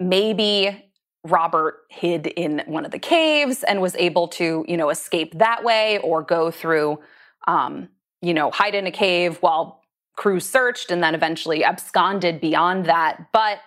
maybe 0.00 0.89
Robert 1.24 1.82
hid 1.90 2.26
in 2.28 2.62
one 2.66 2.84
of 2.84 2.92
the 2.92 2.98
caves 2.98 3.62
and 3.62 3.80
was 3.82 3.94
able 3.96 4.28
to, 4.28 4.64
you 4.66 4.76
know, 4.76 4.88
escape 4.88 5.38
that 5.38 5.62
way 5.64 5.98
or 5.98 6.22
go 6.22 6.50
through, 6.50 6.98
um, 7.46 7.88
you 8.22 8.32
know, 8.32 8.50
hide 8.50 8.74
in 8.74 8.86
a 8.86 8.90
cave 8.90 9.36
while 9.40 9.82
crews 10.16 10.48
searched 10.48 10.90
and 10.90 11.02
then 11.02 11.14
eventually 11.14 11.62
absconded 11.64 12.40
beyond 12.40 12.86
that. 12.86 13.32
But 13.32 13.60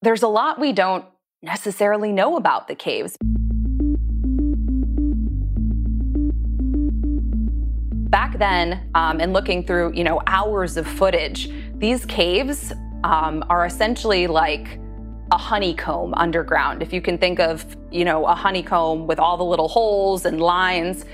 there's 0.00 0.22
a 0.22 0.28
lot 0.28 0.58
we 0.58 0.72
don't 0.72 1.04
necessarily 1.42 2.12
know 2.12 2.36
about 2.36 2.68
the 2.68 2.74
caves. 2.74 3.16
Back 8.10 8.38
then, 8.38 8.90
um, 8.94 9.20
and 9.20 9.32
looking 9.32 9.64
through, 9.64 9.92
you 9.94 10.04
know, 10.04 10.20
hours 10.26 10.76
of 10.76 10.86
footage, 10.86 11.50
these 11.74 12.04
caves 12.06 12.72
um, 13.04 13.44
are 13.48 13.64
essentially 13.64 14.26
like 14.26 14.78
a 15.32 15.38
honeycomb 15.38 16.12
underground. 16.14 16.82
If 16.82 16.92
you 16.92 17.00
can 17.00 17.16
think 17.16 17.40
of, 17.40 17.64
you 17.90 18.04
know, 18.04 18.26
a 18.26 18.34
honeycomb 18.34 19.06
with 19.06 19.18
all 19.18 19.38
the 19.38 19.44
little 19.44 19.66
holes 19.66 20.26
and 20.26 20.38
lines, 20.40 21.06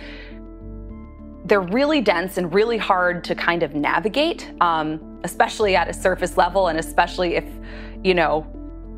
they're 1.45 1.61
really 1.61 2.01
dense 2.01 2.37
and 2.37 2.53
really 2.53 2.77
hard 2.77 3.23
to 3.25 3.37
kind 3.37 3.63
of 3.63 3.77
navigate, 3.77 4.53
um, 4.61 5.21
especially 5.23 5.77
at 5.77 5.89
a 5.89 5.93
surface 5.93 6.37
level, 6.37 6.67
and 6.67 6.81
especially 6.81 7.37
if, 7.37 7.45
you 8.03 8.13
know, 8.13 8.45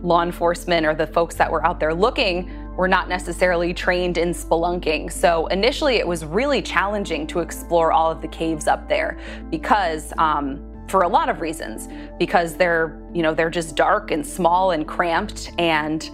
law 0.03 0.23
enforcement 0.23 0.87
or 0.87 0.95
the 0.95 1.07
folks 1.07 1.35
that 1.35 1.53
were 1.53 1.65
out 1.67 1.79
there 1.79 1.93
looking 1.93 2.51
were 2.75 2.89
not 2.89 3.07
necessarily 3.07 3.75
trained 3.75 4.17
in 4.17 4.31
spelunking. 4.31 5.13
So 5.13 5.49
initially, 5.49 5.97
it 5.97 6.09
was 6.09 6.25
really 6.25 6.63
challenging 6.63 7.27
to 7.27 7.41
explore 7.41 7.93
all 7.93 8.11
of 8.11 8.23
the 8.23 8.29
caves 8.29 8.67
up 8.67 8.89
there 8.89 9.19
because. 9.51 10.15
Um, 10.17 10.70
for 10.91 11.03
a 11.03 11.09
lot 11.09 11.29
of 11.29 11.41
reasons 11.41 11.89
because 12.19 12.55
they're, 12.55 13.01
you 13.15 13.23
know, 13.23 13.33
they're 13.33 13.49
just 13.49 13.77
dark 13.77 14.11
and 14.11 14.27
small 14.27 14.73
and 14.73 14.87
cramped 14.87 15.53
and 15.59 16.11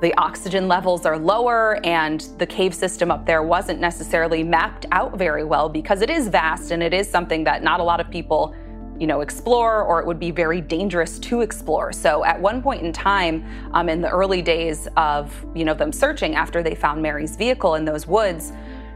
the 0.00 0.14
oxygen 0.16 0.66
levels 0.66 1.04
are 1.04 1.18
lower 1.18 1.78
and 1.84 2.28
the 2.38 2.46
cave 2.46 2.74
system 2.74 3.10
up 3.10 3.26
there 3.26 3.42
wasn't 3.42 3.78
necessarily 3.80 4.42
mapped 4.42 4.86
out 4.90 5.16
very 5.16 5.44
well 5.44 5.68
because 5.68 6.00
it 6.00 6.10
is 6.10 6.28
vast 6.28 6.70
and 6.70 6.82
it 6.82 6.94
is 6.94 7.08
something 7.08 7.44
that 7.44 7.62
not 7.62 7.80
a 7.80 7.82
lot 7.82 8.00
of 8.00 8.10
people 8.10 8.54
you 8.98 9.06
know 9.06 9.20
explore 9.20 9.82
or 9.82 10.00
it 10.00 10.06
would 10.06 10.18
be 10.20 10.30
very 10.30 10.60
dangerous 10.60 11.18
to 11.18 11.40
explore. 11.40 11.92
So 11.92 12.24
at 12.24 12.40
one 12.40 12.62
point 12.62 12.82
in 12.82 12.92
time 12.92 13.44
um, 13.74 13.88
in 13.88 14.00
the 14.00 14.08
early 14.08 14.42
days 14.42 14.86
of 14.96 15.34
you 15.54 15.64
know 15.64 15.74
them 15.74 15.92
searching 15.92 16.36
after 16.36 16.62
they 16.62 16.74
found 16.74 17.02
mary's 17.02 17.34
vehicle 17.34 17.74
in 17.74 17.84
those 17.84 18.06
woods 18.06 18.52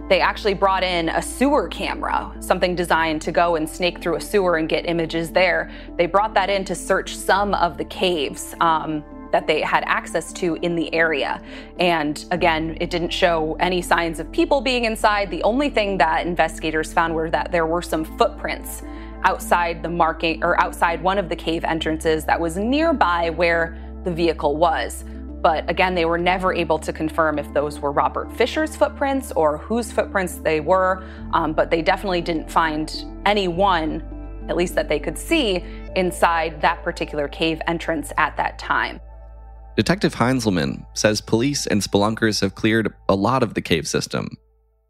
they 0.09 0.21
actually 0.21 0.55
brought 0.55 0.85
in 0.85 1.09
a 1.09 1.21
sewer 1.21 1.69
camera, 1.69 2.33
something 2.41 2.77
designed 2.77 3.23
to 3.23 3.33
go 3.33 3.57
and 3.57 3.69
snake 3.69 4.01
through 4.01 4.17
a 4.17 4.21
sewer 4.21 4.57
and 4.57 4.69
get 4.69 4.89
images 4.89 5.31
there. 5.31 5.71
They 5.97 6.07
brought 6.07 6.35
that 6.35 6.49
in 6.49 6.65
to 6.67 6.75
search 6.75 7.17
some 7.17 7.55
of 7.55 7.77
the 7.77 7.85
caves. 7.85 8.55
Um, 8.61 9.05
that 9.33 9.47
they 9.47 9.61
had 9.61 9.85
access 9.87 10.33
to 10.33 10.55
in 10.63 10.77
the 10.77 10.93
area. 10.95 11.43
And 11.79 12.25
again, 12.31 12.79
it 12.81 12.91
didn't 12.91 13.11
show 13.11 13.57
any 13.61 13.83
signs 13.83 14.21
of 14.21 14.31
people 14.33 14.61
being 14.61 14.85
inside. 14.85 15.31
The 15.31 15.43
only 15.43 15.69
thing 15.69 15.99
that 15.99 16.27
investigators 16.27 16.93
found 16.93 17.15
were 17.15 17.29
that 17.31 17.53
there 17.53 17.67
were 17.67 17.83
some 17.83 18.05
footprints 18.17 18.83
outside 19.25 19.83
the 19.83 19.89
marking 19.89 20.43
or 20.43 20.59
outside 20.61 21.03
one 21.03 21.19
of 21.19 21.29
the 21.29 21.37
cave 21.37 21.65
entrances 21.65 22.25
that 22.25 22.41
was 22.41 22.57
nearby 22.57 23.31
where 23.31 23.77
the 24.05 24.13
vehicle 24.13 24.57
was. 24.57 25.05
But 25.47 25.71
again, 25.71 25.95
they 25.95 26.07
were 26.07 26.19
never 26.19 26.53
able 26.53 26.76
to 26.81 26.93
confirm 26.93 27.38
if 27.38 27.55
those 27.55 27.79
were 27.79 27.93
Robert 27.93 28.33
Fisher's 28.33 28.75
footprints 28.75 29.31
or 29.37 29.59
whose 29.59 29.93
footprints 29.93 30.38
they 30.38 30.59
were. 30.59 31.05
Um, 31.35 31.53
but 31.53 31.71
they 31.71 31.83
definitely 31.83 32.21
didn't 32.21 32.50
find 32.50 32.93
anyone, 33.26 34.03
at 34.49 34.57
least 34.57 34.75
that 34.75 34.88
they 34.88 34.99
could 34.99 35.17
see, 35.17 35.65
inside 35.95 36.61
that 36.62 36.83
particular 36.83 37.29
cave 37.29 37.62
entrance 37.69 38.12
at 38.19 38.37
that 38.38 38.59
time. 38.59 39.00
Detective 39.76 40.17
Heinzelman 40.17 40.85
says 40.95 41.21
police 41.21 41.65
and 41.69 41.81
spelunkers 41.81 42.41
have 42.41 42.57
cleared 42.57 42.93
a 43.09 43.15
lot 43.15 43.45
of 43.45 43.55
the 43.55 43.62
cave 43.62 43.87
system, 43.87 44.37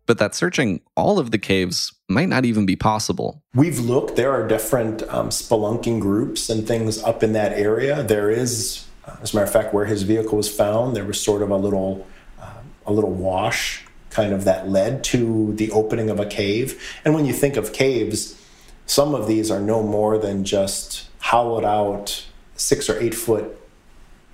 but 0.06 0.16
that 0.16 0.34
searching 0.34 0.80
all 0.96 1.18
of 1.18 1.32
the 1.32 1.38
caves 1.38 1.92
might 2.08 2.30
not 2.30 2.46
even 2.46 2.64
be 2.64 2.76
possible. 2.76 3.42
We've 3.54 3.80
looked, 3.80 4.16
there 4.16 4.32
are 4.32 4.48
different 4.48 5.02
um, 5.10 5.28
spelunking 5.28 6.00
groups 6.00 6.48
and 6.48 6.66
things 6.66 7.02
up 7.02 7.22
in 7.22 7.34
that 7.34 7.52
area. 7.58 8.02
There 8.02 8.30
is, 8.30 8.85
as 9.22 9.32
a 9.32 9.36
matter 9.36 9.46
of 9.46 9.52
fact, 9.52 9.72
where 9.72 9.86
his 9.86 10.02
vehicle 10.02 10.36
was 10.36 10.48
found, 10.48 10.96
there 10.96 11.04
was 11.04 11.20
sort 11.20 11.42
of 11.42 11.50
a 11.50 11.56
little, 11.56 12.06
uh, 12.40 12.62
a 12.86 12.92
little 12.92 13.12
wash 13.12 13.84
kind 14.10 14.32
of 14.32 14.44
that 14.44 14.68
led 14.68 15.04
to 15.04 15.52
the 15.54 15.70
opening 15.70 16.10
of 16.10 16.18
a 16.18 16.26
cave. 16.26 16.82
And 17.04 17.14
when 17.14 17.26
you 17.26 17.32
think 17.32 17.56
of 17.56 17.72
caves, 17.72 18.40
some 18.86 19.14
of 19.14 19.26
these 19.26 19.50
are 19.50 19.60
no 19.60 19.82
more 19.82 20.16
than 20.16 20.44
just 20.44 21.08
hollowed 21.18 21.64
out 21.64 22.26
six 22.54 22.88
or 22.88 22.98
eight 23.00 23.14
foot 23.14 23.58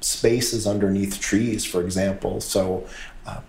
spaces 0.00 0.66
underneath 0.66 1.20
trees, 1.20 1.64
for 1.64 1.82
example. 1.82 2.40
So, 2.40 2.86
um, 3.26 3.42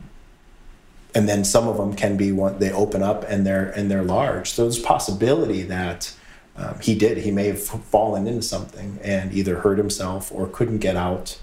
and 1.15 1.29
then 1.29 1.43
some 1.43 1.67
of 1.67 1.77
them 1.77 1.93
can 1.95 2.17
be 2.17 2.31
one 2.31 2.57
they 2.57 2.71
open 2.71 3.03
up 3.03 3.23
and 3.27 3.45
they're 3.45 3.69
and 3.69 3.91
they're 3.91 4.03
large. 4.03 4.51
So 4.51 4.63
there's 4.63 4.79
possibility 4.79 5.61
that 5.63 6.15
um, 6.55 6.79
he 6.79 6.95
did. 6.95 7.19
He 7.19 7.31
may 7.31 7.47
have 7.47 7.61
fallen 7.63 8.27
into 8.27 8.43
something 8.43 8.99
and 9.01 9.33
either 9.33 9.61
hurt 9.61 9.77
himself 9.77 10.31
or 10.31 10.47
couldn't 10.47 10.79
get 10.79 10.95
out, 10.95 11.39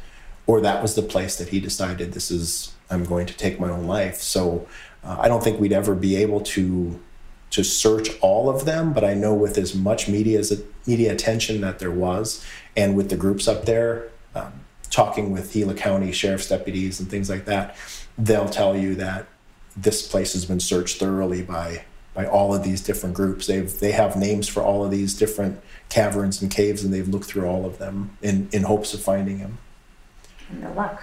or 0.47 0.61
that 0.61 0.83
was 0.83 0.95
the 0.95 1.03
place 1.03 1.37
that 1.37 1.49
he 1.49 1.61
decided 1.61 2.13
this 2.13 2.31
is 2.31 2.73
I'm 2.91 3.05
going 3.05 3.27
to 3.27 3.37
take 3.37 3.59
my 3.61 3.71
own 3.71 3.87
life. 3.87 4.17
So 4.17 4.67
uh, 5.05 5.17
I 5.21 5.29
don't 5.29 5.43
think 5.43 5.61
we'd 5.61 5.73
ever 5.73 5.95
be 5.95 6.17
able 6.17 6.41
to 6.41 7.01
to 7.51 7.65
search 7.65 8.11
all 8.21 8.49
of 8.49 8.65
them, 8.65 8.93
but 8.93 9.03
I 9.03 9.15
know 9.15 9.35
with 9.35 9.59
as 9.59 9.75
much 9.75 10.09
media 10.09 10.39
as 10.39 10.63
media 10.87 11.13
attention 11.13 11.61
that 11.63 11.81
there 11.81 11.91
was, 11.91 12.45
and 12.77 12.97
with 12.97 13.11
the 13.11 13.17
groups 13.17 13.49
up 13.49 13.65
there, 13.65 14.09
um, 14.37 14.53
talking 14.91 15.33
with 15.33 15.53
Gila 15.53 15.75
County 15.75 16.13
sheriff's 16.13 16.49
deputies 16.49 17.01
and 17.01 17.11
things 17.11 17.29
like 17.29 17.47
that, 17.47 17.77
they'll 18.17 18.49
tell 18.49 18.77
you 18.77 18.95
that 18.95 19.27
this 19.77 20.07
place 20.07 20.33
has 20.35 20.45
been 20.45 20.61
searched 20.61 20.99
thoroughly 20.99 21.43
by 21.43 21.85
by 22.21 22.27
all 22.27 22.55
of 22.55 22.63
these 22.63 22.83
different 22.83 23.15
groups. 23.15 23.47
They've 23.47 23.79
they 23.81 23.93
have 23.93 24.17
names 24.17 24.47
for 24.47 24.63
all 24.63 24.85
of 24.85 24.91
these 24.91 25.15
different 25.15 25.61
caverns 25.89 26.43
and 26.43 26.51
caves, 26.51 26.85
and 26.85 26.93
they've 26.93 27.09
looked 27.09 27.27
through 27.27 27.47
all 27.47 27.65
of 27.65 27.79
them 27.79 28.17
in 28.21 28.49
in 28.53 28.65
hopes 28.65 28.93
of 28.93 29.01
finding 29.01 29.39
him. 29.39 29.59
And 30.51 30.63
no 30.63 30.73
luck. 30.73 31.03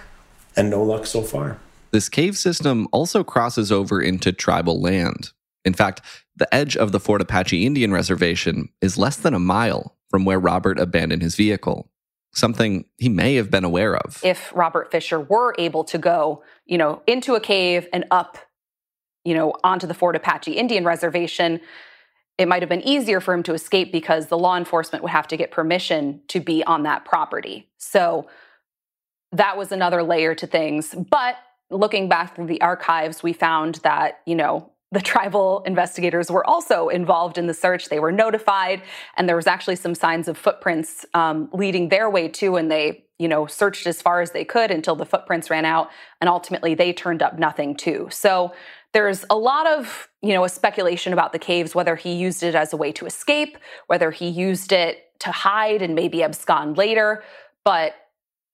And 0.56 0.70
no 0.70 0.82
luck 0.82 1.06
so 1.06 1.22
far. 1.22 1.58
This 1.90 2.08
cave 2.08 2.36
system 2.36 2.86
also 2.92 3.24
crosses 3.24 3.72
over 3.72 4.00
into 4.00 4.32
tribal 4.32 4.80
land. 4.80 5.30
In 5.64 5.74
fact, 5.74 6.02
the 6.36 6.52
edge 6.54 6.76
of 6.76 6.92
the 6.92 7.00
Fort 7.00 7.20
Apache 7.20 7.66
Indian 7.66 7.92
Reservation 7.92 8.68
is 8.80 8.98
less 8.98 9.16
than 9.16 9.34
a 9.34 9.38
mile 9.38 9.96
from 10.10 10.24
where 10.24 10.38
Robert 10.38 10.78
abandoned 10.78 11.22
his 11.22 11.34
vehicle 11.34 11.90
something 12.34 12.84
he 12.98 13.08
may 13.08 13.34
have 13.34 13.50
been 13.50 13.64
aware 13.64 13.96
of. 13.96 14.20
If 14.22 14.52
Robert 14.54 14.90
Fisher 14.90 15.18
were 15.18 15.54
able 15.58 15.82
to 15.84 15.98
go, 15.98 16.42
you 16.66 16.78
know, 16.78 17.02
into 17.06 17.34
a 17.34 17.40
cave 17.40 17.88
and 17.92 18.04
up, 18.10 18.38
you 19.24 19.34
know, 19.34 19.52
onto 19.64 19.86
the 19.86 19.94
Fort 19.94 20.16
Apache 20.16 20.52
Indian 20.52 20.84
Reservation, 20.84 21.60
it 22.38 22.46
might 22.46 22.62
have 22.62 22.68
been 22.68 22.86
easier 22.86 23.20
for 23.20 23.34
him 23.34 23.42
to 23.42 23.52
escape 23.52 23.92
because 23.92 24.26
the 24.26 24.38
law 24.38 24.56
enforcement 24.56 25.02
would 25.02 25.10
have 25.10 25.26
to 25.28 25.36
get 25.36 25.50
permission 25.50 26.20
to 26.28 26.40
be 26.40 26.62
on 26.64 26.84
that 26.84 27.04
property. 27.04 27.68
So 27.78 28.28
that 29.32 29.58
was 29.58 29.72
another 29.72 30.02
layer 30.02 30.34
to 30.36 30.46
things. 30.46 30.94
But 30.94 31.36
looking 31.70 32.08
back 32.08 32.34
through 32.34 32.46
the 32.46 32.60
archives, 32.60 33.22
we 33.22 33.32
found 33.32 33.76
that, 33.76 34.20
you 34.24 34.34
know, 34.34 34.70
the 34.90 35.00
tribal 35.02 35.62
investigators 35.66 36.30
were 36.30 36.48
also 36.48 36.88
involved 36.88 37.38
in 37.38 37.46
the 37.46 37.54
search. 37.54 37.88
They 37.88 38.00
were 38.00 38.12
notified, 38.12 38.82
and 39.16 39.28
there 39.28 39.36
was 39.36 39.46
actually 39.46 39.76
some 39.76 39.94
signs 39.94 40.28
of 40.28 40.38
footprints 40.38 41.04
um, 41.14 41.50
leading 41.52 41.88
their 41.88 42.08
way 42.08 42.28
too. 42.28 42.56
And 42.56 42.70
they, 42.70 43.04
you 43.18 43.28
know, 43.28 43.46
searched 43.46 43.86
as 43.86 44.00
far 44.00 44.20
as 44.20 44.30
they 44.30 44.44
could 44.44 44.70
until 44.70 44.96
the 44.96 45.04
footprints 45.04 45.50
ran 45.50 45.64
out, 45.64 45.90
and 46.20 46.28
ultimately 46.30 46.74
they 46.74 46.92
turned 46.92 47.22
up 47.22 47.38
nothing 47.38 47.76
too. 47.76 48.08
So 48.10 48.52
there's 48.94 49.24
a 49.30 49.36
lot 49.36 49.66
of, 49.66 50.08
you 50.22 50.32
know, 50.32 50.44
a 50.44 50.48
speculation 50.48 51.12
about 51.12 51.32
the 51.32 51.38
caves, 51.38 51.74
whether 51.74 51.96
he 51.96 52.14
used 52.14 52.42
it 52.42 52.54
as 52.54 52.72
a 52.72 52.76
way 52.76 52.92
to 52.92 53.06
escape, 53.06 53.58
whether 53.86 54.10
he 54.10 54.28
used 54.28 54.72
it 54.72 55.04
to 55.20 55.30
hide 55.30 55.82
and 55.82 55.94
maybe 55.94 56.22
abscond 56.22 56.76
later, 56.76 57.22
but 57.64 57.94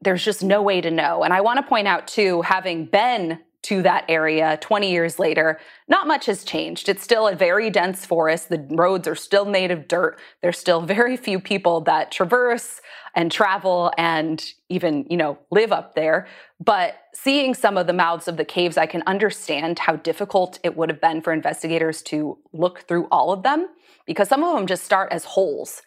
there's 0.00 0.24
just 0.24 0.42
no 0.42 0.60
way 0.62 0.80
to 0.80 0.90
know. 0.90 1.22
And 1.22 1.32
I 1.32 1.40
want 1.40 1.58
to 1.58 1.62
point 1.62 1.88
out 1.88 2.06
too, 2.06 2.42
having 2.42 2.86
been 2.86 3.40
to 3.64 3.82
that 3.82 4.04
area 4.08 4.58
20 4.60 4.90
years 4.90 5.18
later, 5.18 5.58
not 5.88 6.06
much 6.06 6.26
has 6.26 6.44
changed. 6.44 6.88
It's 6.88 7.02
still 7.02 7.26
a 7.26 7.34
very 7.34 7.70
dense 7.70 8.04
forest. 8.04 8.50
The 8.50 8.66
roads 8.70 9.08
are 9.08 9.14
still 9.14 9.46
made 9.46 9.70
of 9.70 9.88
dirt. 9.88 10.18
There's 10.42 10.58
still 10.58 10.82
very 10.82 11.16
few 11.16 11.40
people 11.40 11.80
that 11.82 12.12
traverse 12.12 12.82
and 13.14 13.32
travel 13.32 13.90
and 13.96 14.44
even, 14.68 15.06
you 15.08 15.16
know, 15.16 15.38
live 15.50 15.72
up 15.72 15.94
there. 15.94 16.26
But 16.62 16.96
seeing 17.14 17.54
some 17.54 17.78
of 17.78 17.86
the 17.86 17.94
mouths 17.94 18.28
of 18.28 18.36
the 18.36 18.44
caves, 18.44 18.76
I 18.76 18.86
can 18.86 19.02
understand 19.06 19.78
how 19.78 19.96
difficult 19.96 20.58
it 20.62 20.76
would 20.76 20.90
have 20.90 21.00
been 21.00 21.22
for 21.22 21.32
investigators 21.32 22.02
to 22.02 22.38
look 22.52 22.86
through 22.86 23.08
all 23.10 23.32
of 23.32 23.42
them 23.42 23.68
because 24.06 24.28
some 24.28 24.44
of 24.44 24.54
them 24.54 24.66
just 24.66 24.84
start 24.84 25.10
as 25.10 25.24
holes. 25.24 25.80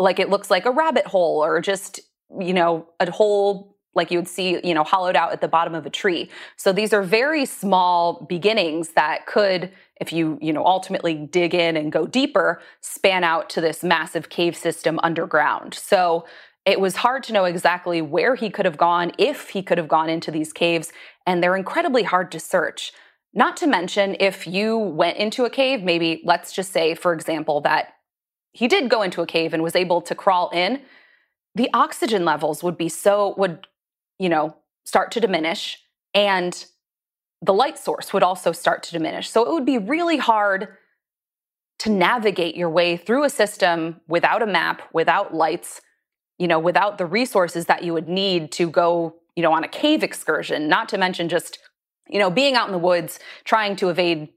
Like 0.00 0.18
it 0.18 0.30
looks 0.30 0.50
like 0.50 0.66
a 0.66 0.72
rabbit 0.72 1.06
hole 1.06 1.44
or 1.44 1.60
just, 1.60 2.00
you 2.40 2.54
know, 2.54 2.88
a 2.98 3.08
hole 3.08 3.73
like 3.94 4.10
you 4.10 4.18
would 4.18 4.28
see, 4.28 4.60
you 4.64 4.74
know, 4.74 4.84
hollowed 4.84 5.16
out 5.16 5.32
at 5.32 5.40
the 5.40 5.48
bottom 5.48 5.74
of 5.74 5.86
a 5.86 5.90
tree. 5.90 6.30
So 6.56 6.72
these 6.72 6.92
are 6.92 7.02
very 7.02 7.44
small 7.46 8.26
beginnings 8.28 8.90
that 8.90 9.26
could, 9.26 9.70
if 10.00 10.12
you, 10.12 10.38
you 10.40 10.52
know, 10.52 10.64
ultimately 10.64 11.14
dig 11.14 11.54
in 11.54 11.76
and 11.76 11.92
go 11.92 12.06
deeper, 12.06 12.60
span 12.80 13.24
out 13.24 13.48
to 13.50 13.60
this 13.60 13.82
massive 13.82 14.28
cave 14.28 14.56
system 14.56 14.98
underground. 15.02 15.74
So 15.74 16.26
it 16.64 16.80
was 16.80 16.96
hard 16.96 17.22
to 17.24 17.32
know 17.32 17.44
exactly 17.44 18.00
where 18.00 18.34
he 18.34 18.50
could 18.50 18.64
have 18.64 18.78
gone, 18.78 19.12
if 19.18 19.50
he 19.50 19.62
could 19.62 19.78
have 19.78 19.88
gone 19.88 20.08
into 20.08 20.30
these 20.30 20.52
caves, 20.52 20.92
and 21.26 21.42
they're 21.42 21.56
incredibly 21.56 22.02
hard 22.02 22.32
to 22.32 22.40
search. 22.40 22.92
Not 23.34 23.56
to 23.58 23.66
mention, 23.66 24.16
if 24.20 24.46
you 24.46 24.78
went 24.78 25.18
into 25.18 25.44
a 25.44 25.50
cave, 25.50 25.82
maybe 25.82 26.22
let's 26.24 26.52
just 26.52 26.72
say, 26.72 26.94
for 26.94 27.12
example, 27.12 27.60
that 27.62 27.94
he 28.52 28.68
did 28.68 28.88
go 28.88 29.02
into 29.02 29.20
a 29.20 29.26
cave 29.26 29.52
and 29.52 29.62
was 29.62 29.74
able 29.74 30.00
to 30.02 30.14
crawl 30.14 30.48
in, 30.50 30.80
the 31.54 31.68
oxygen 31.74 32.24
levels 32.24 32.62
would 32.62 32.78
be 32.78 32.88
so, 32.88 33.34
would 33.36 33.66
you 34.18 34.28
know, 34.28 34.56
start 34.84 35.10
to 35.12 35.20
diminish 35.20 35.78
and 36.14 36.66
the 37.42 37.52
light 37.52 37.78
source 37.78 38.12
would 38.12 38.22
also 38.22 38.52
start 38.52 38.82
to 38.84 38.92
diminish. 38.92 39.28
So 39.28 39.44
it 39.44 39.52
would 39.52 39.66
be 39.66 39.78
really 39.78 40.16
hard 40.16 40.68
to 41.80 41.90
navigate 41.90 42.56
your 42.56 42.70
way 42.70 42.96
through 42.96 43.24
a 43.24 43.30
system 43.30 44.00
without 44.08 44.40
a 44.42 44.46
map, 44.46 44.82
without 44.92 45.34
lights, 45.34 45.82
you 46.38 46.48
know, 46.48 46.58
without 46.58 46.98
the 46.98 47.06
resources 47.06 47.66
that 47.66 47.84
you 47.84 47.92
would 47.92 48.08
need 48.08 48.52
to 48.52 48.70
go, 48.70 49.16
you 49.36 49.42
know, 49.42 49.52
on 49.52 49.64
a 49.64 49.68
cave 49.68 50.02
excursion, 50.02 50.68
not 50.68 50.88
to 50.88 50.98
mention 50.98 51.28
just, 51.28 51.58
you 52.08 52.18
know, 52.18 52.30
being 52.30 52.54
out 52.54 52.66
in 52.66 52.72
the 52.72 52.78
woods 52.78 53.18
trying 53.44 53.76
to 53.76 53.88
evade 53.88 54.28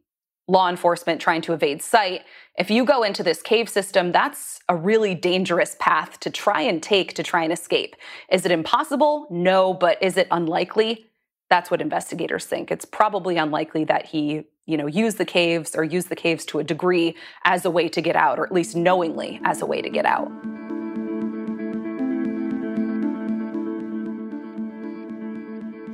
law 0.47 0.69
enforcement, 0.69 1.19
trying 1.19 1.41
to 1.41 1.53
evade 1.53 1.81
sight 1.81 2.23
if 2.57 2.71
you 2.71 2.85
go 2.85 3.03
into 3.03 3.21
this 3.21 3.43
cave 3.43 3.69
system, 3.69 4.11
that's 4.11 4.59
a 4.67 4.75
really 4.75 5.13
dangerous 5.13 5.75
path 5.79 6.19
to 6.21 6.31
try 6.31 6.61
and 6.61 6.81
take 6.81 7.13
to 7.13 7.23
try 7.23 7.43
and 7.43 7.53
escape. 7.53 7.95
Is 8.31 8.45
it 8.45 8.51
impossible? 8.51 9.27
No, 9.29 9.75
but 9.75 10.01
is 10.01 10.17
it 10.17 10.27
unlikely? 10.31 11.05
That's 11.51 11.69
what 11.69 11.81
investigators 11.81 12.45
think. 12.45 12.71
It's 12.71 12.83
probably 12.83 13.37
unlikely 13.37 13.83
that 13.85 14.07
he, 14.07 14.45
you 14.65 14.75
know, 14.75 14.87
used 14.87 15.19
the 15.19 15.25
caves 15.25 15.75
or 15.75 15.83
used 15.83 16.09
the 16.09 16.15
caves 16.15 16.45
to 16.45 16.57
a 16.57 16.63
degree 16.63 17.15
as 17.45 17.63
a 17.63 17.69
way 17.69 17.87
to 17.89 18.01
get 18.01 18.15
out, 18.15 18.39
or 18.39 18.45
at 18.45 18.51
least 18.51 18.75
knowingly 18.75 19.39
as 19.43 19.61
a 19.61 19.65
way 19.67 19.81
to 19.83 19.89
get 19.89 20.05
out. 20.05 20.31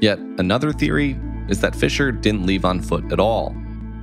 Yet 0.01 0.17
another 0.37 0.71
theory 0.71 1.19
is 1.49 1.59
that 1.59 1.75
Fisher 1.75 2.11
didn't 2.11 2.45
leave 2.45 2.63
on 2.63 2.81
foot 2.81 3.11
at 3.11 3.19
all 3.19 3.53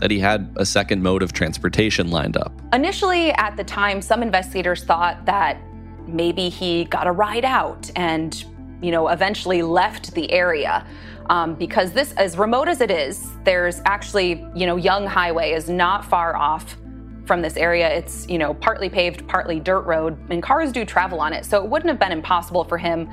that 0.00 0.10
he 0.10 0.18
had 0.18 0.52
a 0.56 0.66
second 0.66 1.02
mode 1.02 1.22
of 1.22 1.32
transportation 1.32 2.10
lined 2.10 2.36
up. 2.36 2.52
Initially, 2.72 3.30
at 3.32 3.56
the 3.56 3.64
time, 3.64 4.02
some 4.02 4.22
investigators 4.22 4.84
thought 4.84 5.24
that 5.26 5.60
maybe 6.06 6.48
he 6.48 6.84
got 6.84 7.06
a 7.06 7.12
ride 7.12 7.44
out 7.44 7.90
and, 7.96 8.44
you 8.82 8.90
know, 8.90 9.08
eventually 9.08 9.62
left 9.62 10.12
the 10.14 10.30
area. 10.32 10.86
Um, 11.28 11.54
because 11.54 11.92
this, 11.92 12.12
as 12.14 12.36
remote 12.36 12.66
as 12.66 12.80
it 12.80 12.90
is, 12.90 13.30
there's 13.44 13.80
actually, 13.84 14.44
you 14.54 14.66
know, 14.66 14.76
Young 14.76 15.06
Highway 15.06 15.52
is 15.52 15.68
not 15.68 16.04
far 16.04 16.34
off 16.36 16.76
from 17.24 17.40
this 17.40 17.56
area. 17.56 17.88
It's, 17.88 18.28
you 18.28 18.38
know, 18.38 18.54
partly 18.54 18.88
paved, 18.88 19.28
partly 19.28 19.60
dirt 19.60 19.82
road, 19.82 20.18
and 20.30 20.42
cars 20.42 20.72
do 20.72 20.84
travel 20.84 21.20
on 21.20 21.32
it. 21.32 21.44
So 21.44 21.62
it 21.62 21.70
wouldn't 21.70 21.88
have 21.88 22.00
been 22.00 22.10
impossible 22.10 22.64
for 22.64 22.78
him, 22.78 23.08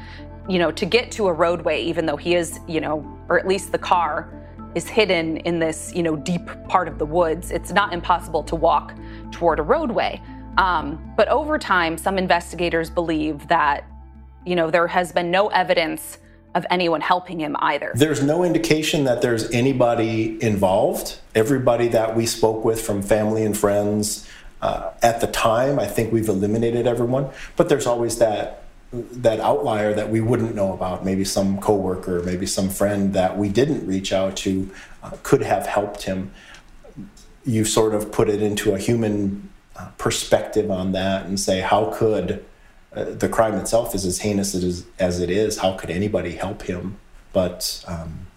you 0.49 0.57
know, 0.57 0.71
to 0.71 0.85
get 0.85 1.11
to 1.11 1.27
a 1.27 1.33
roadway, 1.33 1.83
even 1.83 2.07
though 2.07 2.17
he 2.17 2.33
is, 2.33 2.59
you 2.67 2.81
know, 2.81 3.05
or 3.29 3.37
at 3.37 3.47
least 3.47 3.71
the 3.71 3.77
car 3.77 4.33
is 4.77 4.87
hidden 4.87 5.37
in 5.37 5.59
this, 5.59 5.91
you 5.93 6.03
know, 6.03 6.15
deep 6.15 6.45
part 6.69 6.87
of 6.87 6.99
the 6.99 7.05
woods. 7.05 7.51
It's 7.51 7.71
not 7.71 7.91
impossible 7.93 8.43
to 8.43 8.55
walk 8.55 8.93
toward 9.31 9.59
a 9.59 9.63
roadway. 9.63 10.21
Um, 10.57 11.13
but 11.17 11.27
over 11.27 11.57
time, 11.57 11.97
some 11.97 12.17
investigators 12.17 12.89
believe 12.89 13.47
that, 13.47 13.85
you 14.45 14.55
know, 14.55 14.69
there 14.71 14.87
has 14.87 15.11
been 15.11 15.29
no 15.31 15.47
evidence 15.47 16.19
of 16.55 16.65
anyone 16.69 17.01
helping 17.01 17.39
him 17.39 17.55
either. 17.59 17.91
There's 17.95 18.23
no 18.23 18.43
indication 18.43 19.03
that 19.03 19.21
there's 19.21 19.49
anybody 19.51 20.41
involved. 20.41 21.19
Everybody 21.35 21.87
that 21.89 22.15
we 22.15 22.25
spoke 22.25 22.63
with 22.63 22.79
from 22.81 23.01
family 23.01 23.43
and 23.43 23.57
friends 23.57 24.27
uh, 24.61 24.91
at 25.01 25.21
the 25.21 25.27
time, 25.27 25.79
I 25.79 25.87
think 25.87 26.13
we've 26.13 26.29
eliminated 26.29 26.87
everyone. 26.87 27.29
But 27.55 27.67
there's 27.69 27.85
always 27.85 28.17
that 28.19 28.63
that 28.91 29.39
outlier 29.39 29.93
that 29.93 30.09
we 30.09 30.21
wouldn't 30.21 30.55
know 30.55 30.73
about. 30.73 31.03
Maybe 31.03 31.25
some 31.25 31.59
coworker, 31.59 32.21
maybe 32.23 32.45
some 32.45 32.69
friend 32.69 33.13
that 33.13 33.37
we 33.37 33.49
didn't 33.49 33.85
reach 33.85 34.13
out 34.13 34.37
to 34.37 34.69
uh, 35.03 35.11
could 35.23 35.41
have 35.41 35.65
helped 35.65 36.03
him. 36.03 36.31
You 37.45 37.65
sort 37.65 37.93
of 37.93 38.11
put 38.11 38.29
it 38.29 38.41
into 38.41 38.73
a 38.73 38.77
human 38.77 39.49
uh, 39.75 39.89
perspective 39.97 40.71
on 40.71 40.93
that 40.93 41.25
and 41.25 41.39
say, 41.39 41.59
how 41.61 41.91
could 41.93 42.43
uh, 42.93 43.03
the 43.05 43.29
crime 43.29 43.55
itself 43.55 43.93
is 43.93 44.05
as 44.05 44.19
heinous 44.19 44.55
as, 44.55 45.19
it 45.19 45.29
is? 45.29 45.57
How 45.57 45.73
could 45.73 45.89
anybody 45.89 46.31
help 46.31 46.63
him? 46.63 46.97
But 47.33 47.83
um, 47.87 48.27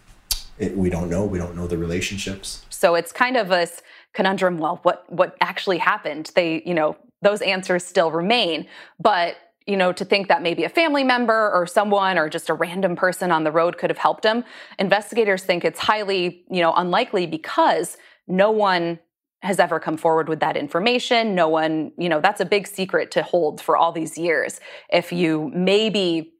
it, 0.58 0.76
we 0.76 0.90
don't 0.90 1.08
know. 1.08 1.24
We 1.24 1.38
don't 1.38 1.56
know 1.56 1.66
the 1.66 1.78
relationships. 1.78 2.64
So 2.70 2.94
it's 2.96 3.12
kind 3.12 3.36
of 3.36 3.50
a 3.52 3.68
conundrum. 4.12 4.58
Well, 4.58 4.80
what 4.82 5.10
what 5.10 5.36
actually 5.40 5.78
happened? 5.78 6.32
They, 6.34 6.62
you 6.66 6.74
know, 6.74 6.96
those 7.22 7.40
answers 7.40 7.84
still 7.84 8.10
remain, 8.10 8.66
but 8.98 9.36
you 9.66 9.76
know, 9.76 9.92
to 9.92 10.04
think 10.04 10.28
that 10.28 10.42
maybe 10.42 10.64
a 10.64 10.68
family 10.68 11.04
member 11.04 11.50
or 11.52 11.66
someone 11.66 12.18
or 12.18 12.28
just 12.28 12.48
a 12.48 12.54
random 12.54 12.96
person 12.96 13.30
on 13.30 13.44
the 13.44 13.52
road 13.52 13.78
could 13.78 13.90
have 13.90 13.98
helped 13.98 14.24
him. 14.24 14.44
Investigators 14.78 15.42
think 15.42 15.64
it's 15.64 15.78
highly, 15.78 16.44
you 16.50 16.60
know, 16.60 16.72
unlikely 16.74 17.26
because 17.26 17.96
no 18.26 18.50
one 18.50 18.98
has 19.42 19.58
ever 19.58 19.80
come 19.80 19.96
forward 19.96 20.28
with 20.28 20.40
that 20.40 20.56
information. 20.56 21.34
No 21.34 21.48
one, 21.48 21.92
you 21.96 22.08
know, 22.08 22.20
that's 22.20 22.40
a 22.40 22.44
big 22.44 22.66
secret 22.66 23.10
to 23.12 23.22
hold 23.22 23.60
for 23.60 23.76
all 23.76 23.92
these 23.92 24.18
years. 24.18 24.60
If 24.92 25.12
you 25.12 25.50
maybe 25.54 26.32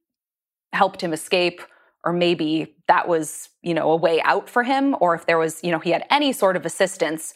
helped 0.72 1.02
him 1.02 1.12
escape 1.12 1.62
or 2.04 2.12
maybe 2.12 2.76
that 2.88 3.08
was, 3.08 3.48
you 3.62 3.74
know, 3.74 3.90
a 3.90 3.96
way 3.96 4.20
out 4.22 4.48
for 4.48 4.62
him 4.62 4.96
or 5.00 5.14
if 5.14 5.26
there 5.26 5.38
was, 5.38 5.62
you 5.62 5.70
know, 5.70 5.78
he 5.78 5.90
had 5.90 6.04
any 6.10 6.32
sort 6.32 6.56
of 6.56 6.66
assistance 6.66 7.34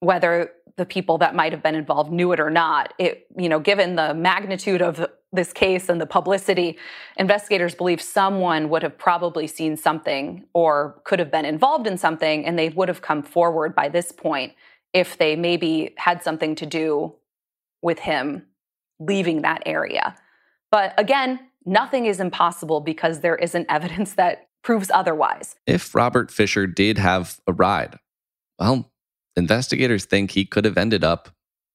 whether 0.00 0.50
the 0.76 0.86
people 0.86 1.18
that 1.18 1.34
might 1.34 1.52
have 1.52 1.62
been 1.62 1.74
involved 1.74 2.12
knew 2.12 2.32
it 2.32 2.40
or 2.40 2.50
not. 2.50 2.92
It, 2.98 3.26
you 3.36 3.48
know, 3.48 3.58
given 3.58 3.96
the 3.96 4.14
magnitude 4.14 4.82
of 4.82 5.06
this 5.32 5.52
case 5.52 5.88
and 5.88 6.00
the 6.00 6.06
publicity, 6.06 6.78
investigators 7.16 7.74
believe 7.74 8.00
someone 8.00 8.68
would 8.68 8.82
have 8.82 8.96
probably 8.96 9.46
seen 9.46 9.76
something 9.76 10.44
or 10.52 11.00
could 11.04 11.18
have 11.18 11.30
been 11.30 11.44
involved 11.44 11.86
in 11.86 11.96
something, 11.96 12.44
and 12.44 12.58
they 12.58 12.68
would 12.70 12.88
have 12.88 13.02
come 13.02 13.22
forward 13.22 13.74
by 13.74 13.88
this 13.88 14.12
point 14.12 14.52
if 14.92 15.18
they 15.18 15.36
maybe 15.36 15.94
had 15.96 16.22
something 16.22 16.54
to 16.54 16.66
do 16.66 17.14
with 17.82 17.98
him 17.98 18.46
leaving 18.98 19.42
that 19.42 19.62
area. 19.66 20.14
But 20.70 20.94
again, 20.98 21.40
nothing 21.64 22.06
is 22.06 22.20
impossible 22.20 22.80
because 22.80 23.20
there 23.20 23.36
isn't 23.36 23.66
evidence 23.70 24.14
that 24.14 24.48
proves 24.62 24.90
otherwise. 24.92 25.56
If 25.66 25.94
Robert 25.94 26.30
Fisher 26.30 26.66
did 26.66 26.98
have 26.98 27.40
a 27.46 27.52
ride, 27.52 27.98
well, 28.58 28.90
investigators 29.36 30.04
think 30.04 30.32
he 30.32 30.44
could 30.44 30.64
have 30.64 30.78
ended 30.78 31.04
up 31.04 31.28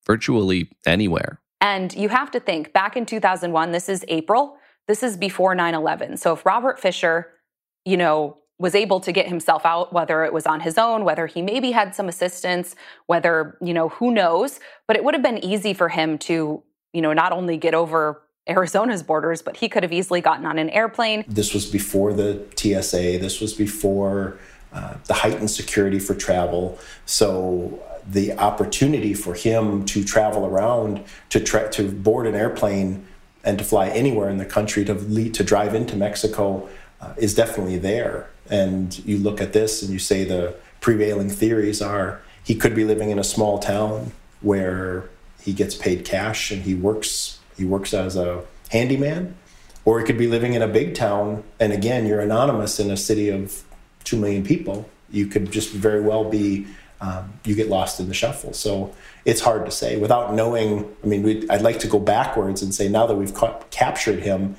virtually 0.05 0.69
anywhere. 0.85 1.39
And 1.59 1.93
you 1.93 2.09
have 2.09 2.31
to 2.31 2.39
think 2.39 2.73
back 2.73 2.97
in 2.97 3.05
2001, 3.05 3.71
this 3.71 3.87
is 3.87 4.03
April, 4.07 4.57
this 4.87 5.03
is 5.03 5.15
before 5.15 5.53
9 5.53 5.73
11. 5.73 6.17
So 6.17 6.33
if 6.33 6.45
Robert 6.45 6.79
Fisher, 6.79 7.27
you 7.85 7.97
know, 7.97 8.37
was 8.57 8.75
able 8.75 8.99
to 8.99 9.11
get 9.11 9.27
himself 9.27 9.65
out, 9.65 9.91
whether 9.91 10.23
it 10.23 10.33
was 10.33 10.45
on 10.45 10.59
his 10.59 10.77
own, 10.77 11.03
whether 11.03 11.25
he 11.25 11.41
maybe 11.41 11.71
had 11.71 11.95
some 11.95 12.07
assistance, 12.07 12.75
whether, 13.07 13.57
you 13.61 13.73
know, 13.73 13.89
who 13.89 14.11
knows, 14.11 14.59
but 14.87 14.95
it 14.95 15.03
would 15.03 15.15
have 15.15 15.23
been 15.23 15.43
easy 15.43 15.73
for 15.73 15.89
him 15.89 16.17
to, 16.19 16.61
you 16.93 17.01
know, 17.01 17.13
not 17.13 17.31
only 17.31 17.57
get 17.57 17.73
over 17.73 18.21
Arizona's 18.47 19.01
borders, 19.01 19.41
but 19.41 19.57
he 19.57 19.69
could 19.69 19.83
have 19.83 19.91
easily 19.91 20.21
gotten 20.21 20.45
on 20.45 20.59
an 20.59 20.69
airplane. 20.69 21.23
This 21.27 21.53
was 21.53 21.65
before 21.65 22.13
the 22.13 22.43
TSA, 22.55 23.17
this 23.19 23.39
was 23.39 23.53
before 23.53 24.37
uh, 24.73 24.95
the 25.05 25.13
heightened 25.13 25.51
security 25.51 25.99
for 25.99 26.13
travel. 26.13 26.79
So 27.05 27.83
the 28.07 28.33
opportunity 28.33 29.13
for 29.13 29.33
him 29.33 29.85
to 29.85 30.03
travel 30.03 30.45
around, 30.45 31.03
to 31.29 31.39
tra- 31.39 31.69
to 31.71 31.89
board 31.91 32.27
an 32.27 32.35
airplane, 32.35 33.05
and 33.43 33.57
to 33.57 33.63
fly 33.63 33.89
anywhere 33.89 34.29
in 34.29 34.37
the 34.37 34.45
country 34.45 34.85
to 34.85 34.93
lead, 34.93 35.33
to 35.35 35.43
drive 35.43 35.75
into 35.75 35.95
Mexico 35.95 36.69
uh, 37.01 37.13
is 37.17 37.33
definitely 37.33 37.77
there. 37.77 38.29
And 38.49 38.97
you 39.05 39.17
look 39.17 39.41
at 39.41 39.53
this 39.53 39.81
and 39.81 39.91
you 39.91 39.99
say 39.99 40.23
the 40.23 40.55
prevailing 40.79 41.29
theories 41.29 41.81
are 41.81 42.21
he 42.43 42.55
could 42.55 42.75
be 42.75 42.83
living 42.83 43.11
in 43.11 43.19
a 43.19 43.23
small 43.23 43.59
town 43.59 44.11
where 44.41 45.09
he 45.41 45.53
gets 45.53 45.75
paid 45.75 46.05
cash 46.05 46.51
and 46.51 46.63
he 46.63 46.73
works 46.73 47.39
he 47.57 47.65
works 47.65 47.93
as 47.93 48.15
a 48.15 48.43
handyman 48.69 49.35
or 49.85 49.99
he 49.99 50.05
could 50.05 50.17
be 50.17 50.27
living 50.27 50.53
in 50.53 50.61
a 50.61 50.67
big 50.67 50.95
town 50.95 51.43
and 51.59 51.71
again 51.71 52.05
you're 52.05 52.19
anonymous 52.19 52.79
in 52.79 52.89
a 52.89 52.97
city 52.97 53.29
of 53.29 53.63
2 54.03 54.17
million 54.17 54.43
people, 54.43 54.89
you 55.09 55.27
could 55.27 55.51
just 55.51 55.71
very 55.71 56.01
well 56.01 56.29
be, 56.29 56.67
um, 57.01 57.33
you 57.45 57.55
get 57.55 57.69
lost 57.69 57.99
in 57.99 58.07
the 58.07 58.13
shuffle. 58.13 58.53
So 58.53 58.93
it's 59.25 59.41
hard 59.41 59.65
to 59.65 59.71
say 59.71 59.97
without 59.97 60.33
knowing. 60.33 60.95
I 61.03 61.07
mean, 61.07 61.49
I'd 61.49 61.61
like 61.61 61.79
to 61.79 61.87
go 61.87 61.99
backwards 61.99 62.61
and 62.61 62.73
say, 62.73 62.87
now 62.87 63.07
that 63.07 63.15
we've 63.15 63.33
ca- 63.33 63.59
captured 63.71 64.19
him, 64.19 64.55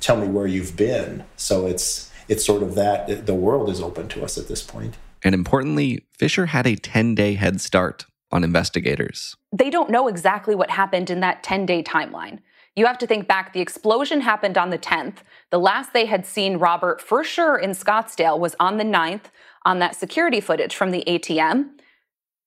tell 0.00 0.16
me 0.16 0.28
where 0.28 0.46
you've 0.46 0.76
been. 0.76 1.24
So 1.36 1.66
it's, 1.66 2.10
it's 2.28 2.44
sort 2.44 2.62
of 2.62 2.74
that 2.74 3.26
the 3.26 3.34
world 3.34 3.70
is 3.70 3.80
open 3.80 4.08
to 4.08 4.24
us 4.24 4.36
at 4.38 4.48
this 4.48 4.62
point. 4.62 4.96
And 5.22 5.34
importantly, 5.34 6.04
Fisher 6.12 6.46
had 6.46 6.66
a 6.66 6.76
10 6.76 7.14
day 7.14 7.34
head 7.34 7.60
start 7.60 8.06
on 8.30 8.44
investigators. 8.44 9.36
They 9.52 9.70
don't 9.70 9.90
know 9.90 10.08
exactly 10.08 10.54
what 10.54 10.70
happened 10.70 11.10
in 11.10 11.20
that 11.20 11.42
10 11.42 11.66
day 11.66 11.82
timeline. 11.82 12.40
You 12.76 12.84
have 12.84 12.98
to 12.98 13.06
think 13.06 13.26
back, 13.26 13.54
the 13.54 13.60
explosion 13.60 14.20
happened 14.20 14.58
on 14.58 14.68
the 14.68 14.78
10th. 14.78 15.16
The 15.50 15.58
last 15.58 15.94
they 15.94 16.04
had 16.04 16.26
seen 16.26 16.58
Robert 16.58 17.00
for 17.00 17.24
sure 17.24 17.56
in 17.56 17.70
Scottsdale 17.70 18.38
was 18.38 18.54
on 18.60 18.76
the 18.76 18.84
9th 18.84 19.24
on 19.64 19.78
that 19.78 19.96
security 19.96 20.40
footage 20.40 20.76
from 20.76 20.90
the 20.90 21.02
ATM. 21.06 21.70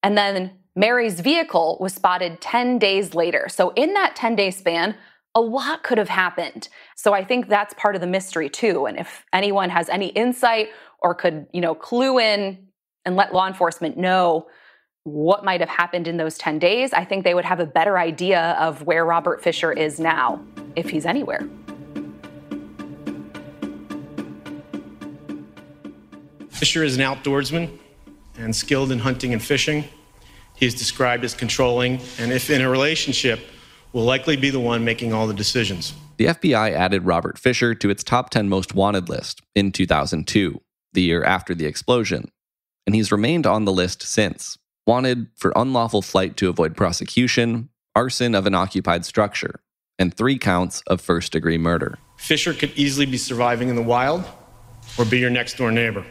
And 0.04 0.16
then 0.16 0.52
Mary's 0.76 1.20
vehicle 1.20 1.78
was 1.82 1.96
spotted 1.96 2.40
10 2.42 2.78
days 2.78 3.16
later. 3.16 3.48
So, 3.50 3.72
in 3.72 3.94
that 3.96 4.16
10 4.16 4.36
day 4.36 4.52
span, 4.52 4.96
a 5.34 5.42
lot 5.42 5.84
could 5.84 5.98
have 5.98 6.10
happened. 6.10 6.70
So, 6.96 7.12
I 7.14 7.24
think 7.24 7.48
that's 7.48 7.74
part 7.74 7.96
of 7.96 8.02
the 8.02 8.08
mystery 8.08 8.50
too. 8.50 8.86
And 8.86 8.98
if 8.98 9.26
anyone 9.34 9.70
has 9.72 9.90
any 9.90 10.10
insight 10.10 10.70
or 11.02 11.16
could, 11.16 11.48
you 11.52 11.60
know, 11.60 11.74
clue 11.74 12.20
in 12.20 12.68
and 13.04 13.16
let 13.16 13.34
law 13.34 13.48
enforcement 13.48 13.98
know 13.98 14.48
what 15.04 15.44
might 15.44 15.60
have 15.60 15.70
happened 15.70 16.08
in 16.08 16.18
those 16.18 16.38
10 16.38 16.60
days, 16.60 16.94
I 16.94 17.06
think 17.06 17.24
they 17.24 17.34
would 17.34 17.46
have 17.46 17.60
a 17.60 17.66
better 17.66 17.98
idea 17.98 18.52
of 18.60 18.84
where 18.84 19.06
Robert 19.06 19.42
Fisher 19.42 19.72
is 19.72 20.00
now, 20.00 20.44
if 20.76 20.90
he's 20.90 21.06
anywhere. 21.06 21.48
Fisher 26.50 26.84
is 26.84 26.98
an 26.98 27.04
outdoorsman 27.04 27.80
and 28.38 28.54
skilled 28.54 28.92
in 28.92 29.00
hunting 29.00 29.32
and 29.34 29.42
fishing. 29.42 29.86
He 30.56 30.66
is 30.66 30.76
described 30.76 31.24
as 31.24 31.34
controlling, 31.34 32.02
and 32.20 32.34
if 32.34 32.50
in 32.50 32.62
a 32.62 32.70
relationship, 32.70 33.40
will 33.94 34.04
likely 34.04 34.36
be 34.36 34.50
the 34.50 34.60
one 34.60 34.84
making 34.84 35.14
all 35.14 35.26
the 35.26 35.34
decisions. 35.34 35.94
The 36.18 36.26
FBI 36.26 36.74
added 36.74 37.06
Robert 37.06 37.40
Fisher 37.40 37.74
to 37.76 37.90
its 37.90 38.04
top 38.04 38.30
10 38.30 38.50
most 38.50 38.76
wanted 38.76 39.08
list 39.08 39.42
in 39.56 39.72
2002, 39.72 40.62
the 40.92 41.02
year 41.02 41.24
after 41.24 41.56
the 41.56 41.66
explosion, 41.66 42.30
and 42.86 42.94
he's 42.94 43.12
remained 43.12 43.48
on 43.48 43.64
the 43.64 43.72
list 43.72 44.04
since 44.04 44.58
wanted 44.90 45.28
for 45.36 45.54
unlawful 45.56 46.02
flight 46.02 46.36
to 46.36 46.50
avoid 46.50 46.76
prosecution, 46.76 47.70
arson 47.96 48.34
of 48.34 48.48
an 48.48 48.56
occupied 48.56 49.06
structure, 49.06 49.60
and 50.00 50.12
three 50.12 50.36
counts 50.36 50.82
of 50.88 51.00
first 51.00 51.32
degree 51.32 51.60
murder. 51.60 52.00
Fisher 52.18 52.56
could 52.56 52.72
easily 52.76 53.06
be 53.06 53.16
surviving 53.16 53.70
in 53.70 53.76
the 53.76 53.84
wild 53.84 54.24
or 54.98 55.06
be 55.06 55.20
your 55.20 55.30
next 55.30 55.58
door 55.58 55.72
neighbor. 55.72 56.04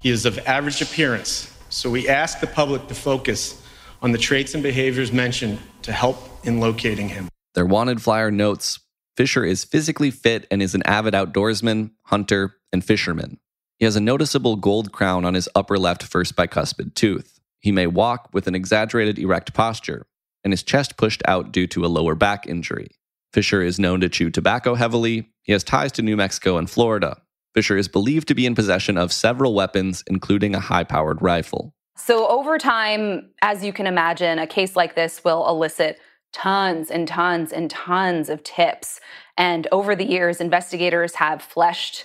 He 0.00 0.10
is 0.10 0.26
of 0.26 0.40
average 0.40 0.82
appearance, 0.82 1.56
so 1.68 1.88
we 1.88 2.08
ask 2.08 2.40
the 2.40 2.48
public 2.48 2.88
to 2.88 2.96
focus 2.96 3.62
on 4.02 4.10
the 4.10 4.18
traits 4.18 4.54
and 4.54 4.62
behaviors 4.62 5.12
mentioned 5.12 5.60
to 5.82 5.92
help 5.92 6.18
in 6.44 6.58
locating 6.58 7.08
him. 7.08 7.28
Their 7.54 7.66
wanted 7.66 8.02
flyer 8.02 8.32
notes 8.32 8.80
Fisher 9.16 9.44
is 9.44 9.64
physically 9.64 10.10
fit 10.10 10.48
and 10.50 10.60
is 10.60 10.74
an 10.74 10.82
avid 10.84 11.14
outdoorsman, 11.14 11.92
hunter, 12.06 12.56
and 12.72 12.84
fisherman. 12.84 13.38
He 13.78 13.84
has 13.84 13.94
a 13.94 14.00
noticeable 14.00 14.56
gold 14.56 14.90
crown 14.90 15.24
on 15.24 15.34
his 15.34 15.48
upper 15.54 15.78
left 15.78 16.02
first 16.02 16.34
bicuspid 16.34 16.94
tooth. 16.94 17.37
He 17.60 17.72
may 17.72 17.86
walk 17.86 18.28
with 18.32 18.46
an 18.46 18.54
exaggerated 18.54 19.18
erect 19.18 19.54
posture 19.54 20.06
and 20.44 20.52
his 20.52 20.62
chest 20.62 20.96
pushed 20.96 21.22
out 21.26 21.52
due 21.52 21.66
to 21.68 21.84
a 21.84 21.88
lower 21.88 22.14
back 22.14 22.46
injury. 22.46 22.88
Fisher 23.32 23.62
is 23.62 23.78
known 23.78 24.00
to 24.00 24.08
chew 24.08 24.30
tobacco 24.30 24.74
heavily. 24.74 25.28
He 25.42 25.52
has 25.52 25.64
ties 25.64 25.92
to 25.92 26.02
New 26.02 26.16
Mexico 26.16 26.56
and 26.56 26.70
Florida. 26.70 27.20
Fisher 27.54 27.76
is 27.76 27.88
believed 27.88 28.28
to 28.28 28.34
be 28.34 28.46
in 28.46 28.54
possession 28.54 28.96
of 28.96 29.12
several 29.12 29.54
weapons, 29.54 30.04
including 30.06 30.54
a 30.54 30.60
high 30.60 30.84
powered 30.84 31.20
rifle. 31.20 31.74
So, 31.96 32.28
over 32.28 32.58
time, 32.58 33.30
as 33.42 33.64
you 33.64 33.72
can 33.72 33.86
imagine, 33.86 34.38
a 34.38 34.46
case 34.46 34.76
like 34.76 34.94
this 34.94 35.24
will 35.24 35.46
elicit 35.48 35.98
tons 36.32 36.90
and 36.90 37.08
tons 37.08 37.52
and 37.52 37.68
tons 37.68 38.28
of 38.28 38.42
tips. 38.44 39.00
And 39.36 39.66
over 39.72 39.96
the 39.96 40.04
years, 40.06 40.40
investigators 40.40 41.16
have 41.16 41.42
fleshed 41.42 42.04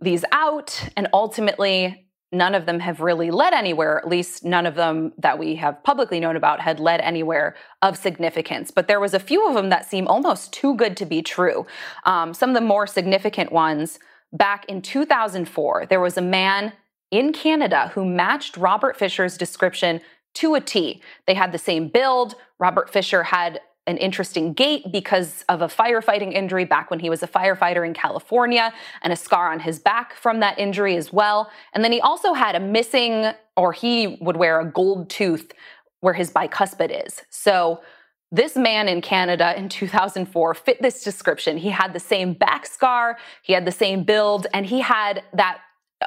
these 0.00 0.24
out 0.32 0.88
and 0.96 1.08
ultimately 1.12 2.03
none 2.34 2.54
of 2.54 2.66
them 2.66 2.80
have 2.80 3.00
really 3.00 3.30
led 3.30 3.54
anywhere, 3.54 3.98
at 3.98 4.08
least 4.08 4.44
none 4.44 4.66
of 4.66 4.74
them 4.74 5.12
that 5.18 5.38
we 5.38 5.54
have 5.56 5.82
publicly 5.84 6.20
known 6.20 6.36
about 6.36 6.60
had 6.60 6.80
led 6.80 7.00
anywhere 7.00 7.54
of 7.80 7.96
significance. 7.96 8.70
But 8.70 8.88
there 8.88 9.00
was 9.00 9.14
a 9.14 9.20
few 9.20 9.46
of 9.48 9.54
them 9.54 9.70
that 9.70 9.88
seem 9.88 10.06
almost 10.06 10.52
too 10.52 10.74
good 10.74 10.96
to 10.98 11.06
be 11.06 11.22
true. 11.22 11.66
Um, 12.04 12.34
some 12.34 12.50
of 12.50 12.54
the 12.54 12.60
more 12.60 12.86
significant 12.86 13.52
ones 13.52 13.98
back 14.32 14.64
in 14.66 14.82
2004, 14.82 15.86
there 15.86 16.00
was 16.00 16.16
a 16.16 16.22
man 16.22 16.72
in 17.10 17.32
Canada 17.32 17.92
who 17.94 18.04
matched 18.04 18.56
Robert 18.56 18.96
Fisher's 18.96 19.38
description 19.38 20.00
to 20.34 20.54
a 20.56 20.60
T. 20.60 21.00
They 21.26 21.34
had 21.34 21.52
the 21.52 21.58
same 21.58 21.88
build. 21.88 22.34
Robert 22.58 22.90
Fisher 22.90 23.22
had 23.22 23.60
an 23.86 23.96
interesting 23.98 24.52
gait 24.54 24.90
because 24.90 25.44
of 25.48 25.60
a 25.60 25.68
firefighting 25.68 26.32
injury 26.32 26.64
back 26.64 26.90
when 26.90 27.00
he 27.00 27.10
was 27.10 27.22
a 27.22 27.28
firefighter 27.28 27.86
in 27.86 27.92
California 27.92 28.72
and 29.02 29.12
a 29.12 29.16
scar 29.16 29.52
on 29.52 29.60
his 29.60 29.78
back 29.78 30.14
from 30.14 30.40
that 30.40 30.58
injury 30.58 30.96
as 30.96 31.12
well. 31.12 31.50
And 31.72 31.84
then 31.84 31.92
he 31.92 32.00
also 32.00 32.32
had 32.32 32.54
a 32.54 32.60
missing, 32.60 33.32
or 33.56 33.72
he 33.72 34.18
would 34.20 34.36
wear 34.36 34.60
a 34.60 34.64
gold 34.64 35.10
tooth 35.10 35.52
where 36.00 36.14
his 36.14 36.30
bicuspid 36.30 37.06
is. 37.06 37.22
So 37.30 37.80
this 38.32 38.56
man 38.56 38.88
in 38.88 39.00
Canada 39.00 39.56
in 39.56 39.68
2004 39.68 40.54
fit 40.54 40.82
this 40.82 41.04
description. 41.04 41.56
He 41.56 41.70
had 41.70 41.92
the 41.92 42.00
same 42.00 42.32
back 42.32 42.66
scar, 42.66 43.18
he 43.42 43.52
had 43.52 43.64
the 43.64 43.72
same 43.72 44.02
build, 44.02 44.46
and 44.52 44.66
he 44.66 44.80
had 44.80 45.22
that 45.34 45.58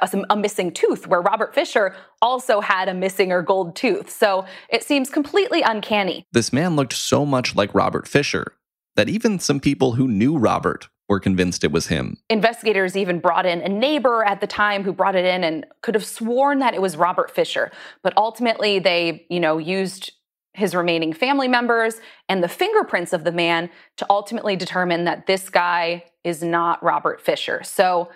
a, 0.02 0.24
a, 0.30 0.36
missing 0.36 0.72
tooth, 0.72 1.06
where 1.06 1.20
Robert 1.20 1.54
Fisher 1.54 1.94
also 2.22 2.60
had 2.60 2.88
a 2.88 2.94
missing 2.94 3.32
or 3.32 3.42
gold 3.42 3.76
tooth. 3.76 4.10
So 4.10 4.46
it 4.68 4.82
seems 4.82 5.10
completely 5.10 5.62
uncanny. 5.62 6.24
This 6.32 6.52
man 6.52 6.76
looked 6.76 6.92
so 6.92 7.24
much 7.24 7.54
like 7.54 7.74
Robert 7.74 8.06
Fisher 8.08 8.54
that 8.96 9.08
even 9.08 9.38
some 9.38 9.60
people 9.60 9.92
who 9.92 10.08
knew 10.08 10.36
Robert 10.36 10.88
were 11.08 11.20
convinced 11.20 11.64
it 11.64 11.72
was 11.72 11.86
him. 11.86 12.18
Investigators 12.28 12.96
even 12.96 13.18
brought 13.18 13.46
in 13.46 13.60
a 13.60 13.68
neighbor 13.68 14.24
at 14.24 14.40
the 14.40 14.46
time 14.46 14.84
who 14.84 14.92
brought 14.92 15.16
it 15.16 15.24
in 15.24 15.42
and 15.42 15.64
could 15.80 15.94
have 15.94 16.04
sworn 16.04 16.58
that 16.58 16.74
it 16.74 16.82
was 16.82 16.96
Robert 16.96 17.30
Fisher. 17.30 17.70
But 18.02 18.12
ultimately, 18.16 18.78
they, 18.78 19.26
you 19.30 19.40
know, 19.40 19.58
used 19.58 20.12
his 20.52 20.74
remaining 20.74 21.12
family 21.12 21.48
members 21.48 22.00
and 22.28 22.42
the 22.42 22.48
fingerprints 22.48 23.12
of 23.12 23.24
the 23.24 23.32
man 23.32 23.70
to 23.96 24.06
ultimately 24.10 24.56
determine 24.56 25.04
that 25.04 25.26
this 25.26 25.48
guy 25.48 26.04
is 26.24 26.42
not 26.42 26.82
Robert 26.82 27.20
Fisher. 27.20 27.62
So 27.62 28.10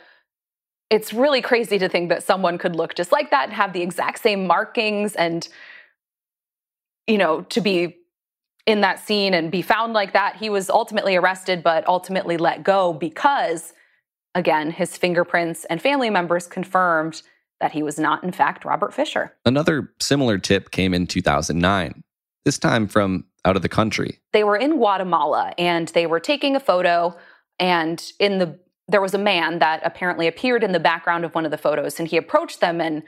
it's 0.93 1.15
really 1.15 1.41
crazy 1.41 1.79
to 1.79 1.89
think 1.89 2.11
that 2.11 2.23
someone 2.23 2.59
could 2.59 2.77
look 2.77 2.95
just 2.95 3.13
like 3.13 3.31
that 3.31 3.45
and 3.45 3.53
have 3.55 3.73
the 3.73 3.81
exact 3.81 4.21
same 4.21 4.47
markings 4.47 5.17
and 5.17 5.49
you 7.07 7.17
know 7.17 7.41
to 7.43 7.61
be 7.61 7.97
in 8.67 8.83
that 8.83 9.01
scene 9.01 9.35
and 9.35 9.51
be 9.51 9.63
found 9.63 9.95
like 9.95 10.13
that 10.13 10.37
he 10.37 10.51
was 10.51 10.69
ultimately 10.69 11.17
arrested 11.17 11.63
but 11.63 11.85
ultimately 11.89 12.37
let 12.37 12.63
go 12.63 12.93
because 12.93 13.73
again 14.35 14.71
his 14.71 14.97
fingerprints 14.97 15.65
and 15.65 15.81
family 15.81 16.11
members 16.11 16.47
confirmed 16.47 17.23
that 17.59 17.73
he 17.73 17.83
was 17.83 17.99
not 17.99 18.23
in 18.23 18.31
fact 18.31 18.65
Robert 18.65 18.93
Fisher. 18.93 19.35
Another 19.47 19.93
similar 19.99 20.37
tip 20.37 20.71
came 20.71 20.93
in 20.93 21.07
2009 21.07 22.05
this 22.45 22.59
time 22.59 22.87
from 22.87 23.25
out 23.45 23.57
of 23.57 23.63
the 23.63 23.69
country. 23.69 24.19
They 24.33 24.45
were 24.45 24.57
in 24.57 24.77
Guatemala 24.77 25.55
and 25.57 25.89
they 25.89 26.07
were 26.07 26.21
taking 26.21 26.55
a 26.55 26.61
photo 26.61 27.17
and 27.59 28.13
in 28.19 28.39
the 28.39 28.59
there 28.89 29.01
was 29.01 29.15
a 29.15 29.19
man 29.19 29.59
that 29.61 29.81
apparently 29.85 30.27
appeared 30.27 30.65
in 30.65 30.73
the 30.73 30.81
background 30.81 31.25
of 31.25 31.35
one 31.35 31.45
of 31.45 31.51
the 31.51 31.59
photos 31.59 31.99
and 31.99 32.09
he 32.09 32.17
approached 32.17 32.61
them 32.61 32.81
and 32.81 33.03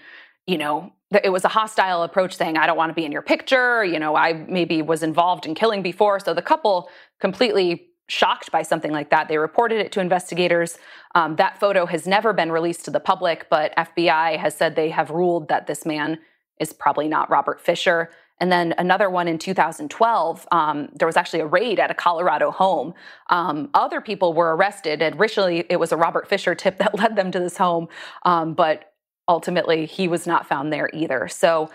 you 0.47 0.59
know 0.59 0.93
it 1.23 1.31
was 1.31 1.45
a 1.45 1.49
hostile 1.49 2.03
approach 2.03 2.37
saying 2.37 2.57
i 2.57 2.67
don't 2.67 2.77
want 2.77 2.91
to 2.91 2.95
be 2.95 3.05
in 3.05 3.13
your 3.13 3.23
picture 3.23 3.85
you 3.85 3.99
know 3.99 4.17
i 4.17 4.33
maybe 4.49 4.83
was 4.83 5.03
involved 5.03 5.47
in 5.47 5.55
killing 5.55 5.83
before. 5.83 6.21
So 6.21 6.35
the 6.35 6.43
couple 6.43 6.89
completely 7.21 7.89
shocked 8.09 8.53
by 8.53 8.63
something 8.63 8.93
like 8.93 9.11
that 9.11 9.29
they 9.29 9.39
reported 9.39 9.79
it 9.79 9.91
to 9.93 10.01
investigators. 10.01 10.79
Um, 11.15 11.37
that 11.37 11.59
photo 11.59 11.87
has 11.87 12.07
never 12.07 12.33
been 12.33 12.53
released 12.53 12.85
to 12.85 12.91
the 12.91 13.01
public 13.01 13.49
but 13.51 13.75
fbi 13.77 14.39
has 14.39 14.55
said 14.55 14.77
they 14.77 14.91
have 14.91 15.11
ruled 15.11 15.49
that 15.49 15.67
this 15.67 15.87
man 15.87 16.19
is 16.61 16.73
probably 16.73 17.09
not 17.09 17.31
robert 17.31 17.61
fisher 17.61 18.11
and 18.41 18.51
then 18.51 18.75
another 18.79 19.09
one 19.09 19.29
in 19.29 19.39
2012, 19.39 20.49
um, 20.51 20.89
there 20.95 21.07
was 21.07 21.17
actually 21.17 21.41
a 21.41 21.47
raid 21.47 21.79
at 21.79 21.91
a 21.91 21.95
Colorado 21.95 22.51
home. 22.51 22.95
Um, 23.31 23.71
other 23.75 24.01
people 24.01 24.33
were 24.33 24.57
arrested. 24.57 25.03
Originally, 25.03 25.65
it 25.69 25.79
was 25.79 25.93
a 25.93 25.97
Robert 25.97 26.29
Fisher 26.29 26.55
tip 26.55 26.79
that 26.79 26.99
led 26.99 27.17
them 27.17 27.31
to 27.31 27.39
this 27.39 27.57
home, 27.57 27.89
um, 28.25 28.55
but 28.55 28.93
ultimately, 29.29 29.87
he 29.87 30.09
was 30.09 30.27
not 30.27 30.47
found 30.47 30.73
there 30.73 30.91
either. 30.93 31.29
So 31.29 31.71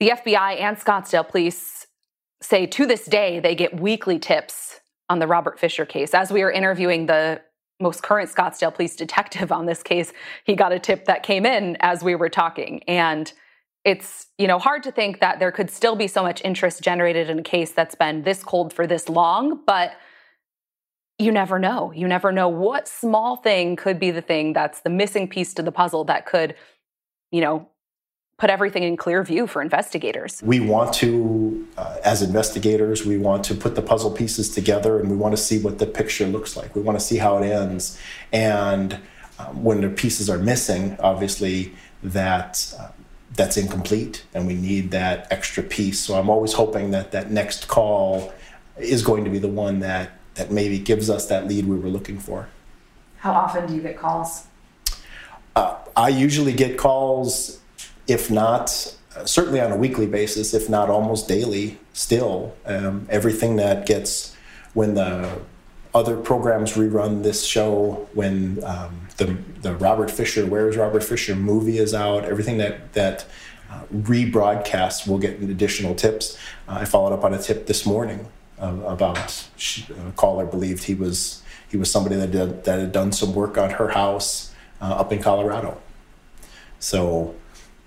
the 0.00 0.10
FBI 0.10 0.60
and 0.60 0.76
Scottsdale 0.76 1.28
police 1.28 1.86
say 2.40 2.66
to 2.66 2.86
this 2.86 3.06
day 3.06 3.38
they 3.38 3.54
get 3.54 3.78
weekly 3.78 4.18
tips 4.18 4.80
on 5.08 5.18
the 5.18 5.26
Robert 5.26 5.60
Fisher 5.60 5.84
case. 5.84 6.14
As 6.14 6.32
we 6.32 6.42
are 6.42 6.50
interviewing 6.50 7.06
the 7.06 7.40
most 7.80 8.02
current 8.02 8.30
Scottsdale 8.30 8.74
police 8.74 8.96
detective 8.96 9.52
on 9.52 9.66
this 9.66 9.82
case, 9.82 10.12
he 10.44 10.54
got 10.54 10.72
a 10.72 10.78
tip 10.78 11.04
that 11.04 11.22
came 11.22 11.44
in 11.44 11.76
as 11.80 12.02
we 12.02 12.14
were 12.14 12.28
talking. 12.28 12.82
And 12.84 13.32
it's 13.84 14.26
you 14.38 14.46
know 14.46 14.58
hard 14.58 14.82
to 14.82 14.92
think 14.92 15.20
that 15.20 15.38
there 15.38 15.52
could 15.52 15.70
still 15.70 15.96
be 15.96 16.06
so 16.06 16.22
much 16.22 16.40
interest 16.44 16.82
generated 16.82 17.28
in 17.28 17.38
a 17.40 17.42
case 17.42 17.72
that's 17.72 17.94
been 17.94 18.22
this 18.22 18.42
cold 18.42 18.72
for 18.72 18.86
this 18.86 19.08
long 19.08 19.60
but 19.66 19.94
you 21.22 21.30
never 21.30 21.58
know. 21.58 21.92
You 21.92 22.08
never 22.08 22.32
know 22.32 22.48
what 22.48 22.88
small 22.88 23.36
thing 23.36 23.76
could 23.76 23.98
be 23.98 24.10
the 24.10 24.22
thing 24.22 24.52
that's 24.52 24.80
the 24.80 24.90
missing 24.90 25.28
piece 25.28 25.54
to 25.54 25.62
the 25.62 25.72
puzzle 25.72 26.04
that 26.04 26.26
could 26.26 26.54
you 27.30 27.40
know 27.40 27.68
put 28.38 28.50
everything 28.50 28.82
in 28.82 28.96
clear 28.96 29.22
view 29.22 29.46
for 29.46 29.62
investigators. 29.62 30.42
We 30.42 30.58
want 30.58 30.92
to 30.94 31.68
uh, 31.76 31.98
as 32.04 32.22
investigators 32.22 33.06
we 33.06 33.18
want 33.18 33.44
to 33.44 33.54
put 33.54 33.74
the 33.74 33.82
puzzle 33.82 34.10
pieces 34.10 34.52
together 34.52 34.98
and 34.98 35.10
we 35.10 35.16
want 35.16 35.36
to 35.36 35.40
see 35.40 35.58
what 35.58 35.78
the 35.78 35.86
picture 35.86 36.26
looks 36.26 36.56
like. 36.56 36.74
We 36.74 36.82
want 36.82 36.98
to 36.98 37.04
see 37.04 37.18
how 37.18 37.38
it 37.38 37.46
ends. 37.46 38.00
And 38.32 38.98
um, 39.38 39.62
when 39.62 39.80
the 39.80 39.88
pieces 39.88 40.28
are 40.28 40.38
missing 40.38 40.96
obviously 41.00 41.74
that 42.02 42.74
uh, 42.78 42.88
that's 43.34 43.56
incomplete 43.56 44.24
and 44.34 44.46
we 44.46 44.54
need 44.54 44.90
that 44.90 45.26
extra 45.30 45.62
piece. 45.62 46.00
So 46.00 46.14
I'm 46.14 46.28
always 46.28 46.52
hoping 46.52 46.90
that 46.90 47.12
that 47.12 47.30
next 47.30 47.68
call 47.68 48.32
is 48.78 49.02
going 49.02 49.24
to 49.24 49.30
be 49.30 49.38
the 49.38 49.48
one 49.48 49.80
that 49.80 50.12
that 50.34 50.50
maybe 50.50 50.78
gives 50.78 51.10
us 51.10 51.26
that 51.26 51.46
lead 51.46 51.66
we 51.66 51.76
were 51.76 51.88
looking 51.88 52.18
for. 52.18 52.48
How 53.18 53.32
often 53.32 53.66
do 53.66 53.74
you 53.74 53.82
get 53.82 53.98
calls? 53.98 54.46
Uh, 55.54 55.76
I 55.94 56.08
usually 56.08 56.54
get 56.54 56.78
calls, 56.78 57.60
if 58.08 58.30
not 58.30 58.96
uh, 59.14 59.26
certainly 59.26 59.60
on 59.60 59.70
a 59.70 59.76
weekly 59.76 60.06
basis, 60.06 60.54
if 60.54 60.68
not 60.70 60.88
almost 60.88 61.28
daily. 61.28 61.78
Still, 61.92 62.54
um, 62.64 63.06
everything 63.10 63.56
that 63.56 63.84
gets 63.84 64.34
when 64.72 64.94
the 64.94 65.40
other 65.94 66.16
programs 66.16 66.72
rerun 66.72 67.22
this 67.22 67.44
show 67.44 68.08
when 68.14 68.62
um, 68.64 69.08
the 69.16 69.36
the 69.60 69.74
Robert 69.76 70.10
Fisher 70.10 70.46
Where's 70.46 70.76
Robert 70.76 71.04
Fisher 71.04 71.34
movie 71.34 71.78
is 71.78 71.94
out. 71.94 72.24
Everything 72.24 72.58
that 72.58 72.92
that 72.94 73.26
uh, 73.70 73.82
rebroadcasts 73.92 75.06
will 75.06 75.18
get 75.18 75.40
additional 75.40 75.94
tips. 75.94 76.38
Uh, 76.68 76.78
I 76.80 76.84
followed 76.84 77.12
up 77.12 77.24
on 77.24 77.34
a 77.34 77.38
tip 77.38 77.66
this 77.66 77.84
morning 77.84 78.28
uh, 78.60 78.76
about 78.86 79.48
a 80.06 80.12
caller 80.12 80.46
believed 80.46 80.84
he 80.84 80.94
was 80.94 81.42
he 81.68 81.76
was 81.76 81.90
somebody 81.90 82.16
that 82.16 82.30
did, 82.30 82.64
that 82.64 82.78
had 82.80 82.92
done 82.92 83.12
some 83.12 83.34
work 83.34 83.56
on 83.56 83.70
her 83.70 83.88
house 83.88 84.54
uh, 84.80 84.94
up 84.94 85.12
in 85.12 85.22
Colorado. 85.22 85.80
So 86.78 87.34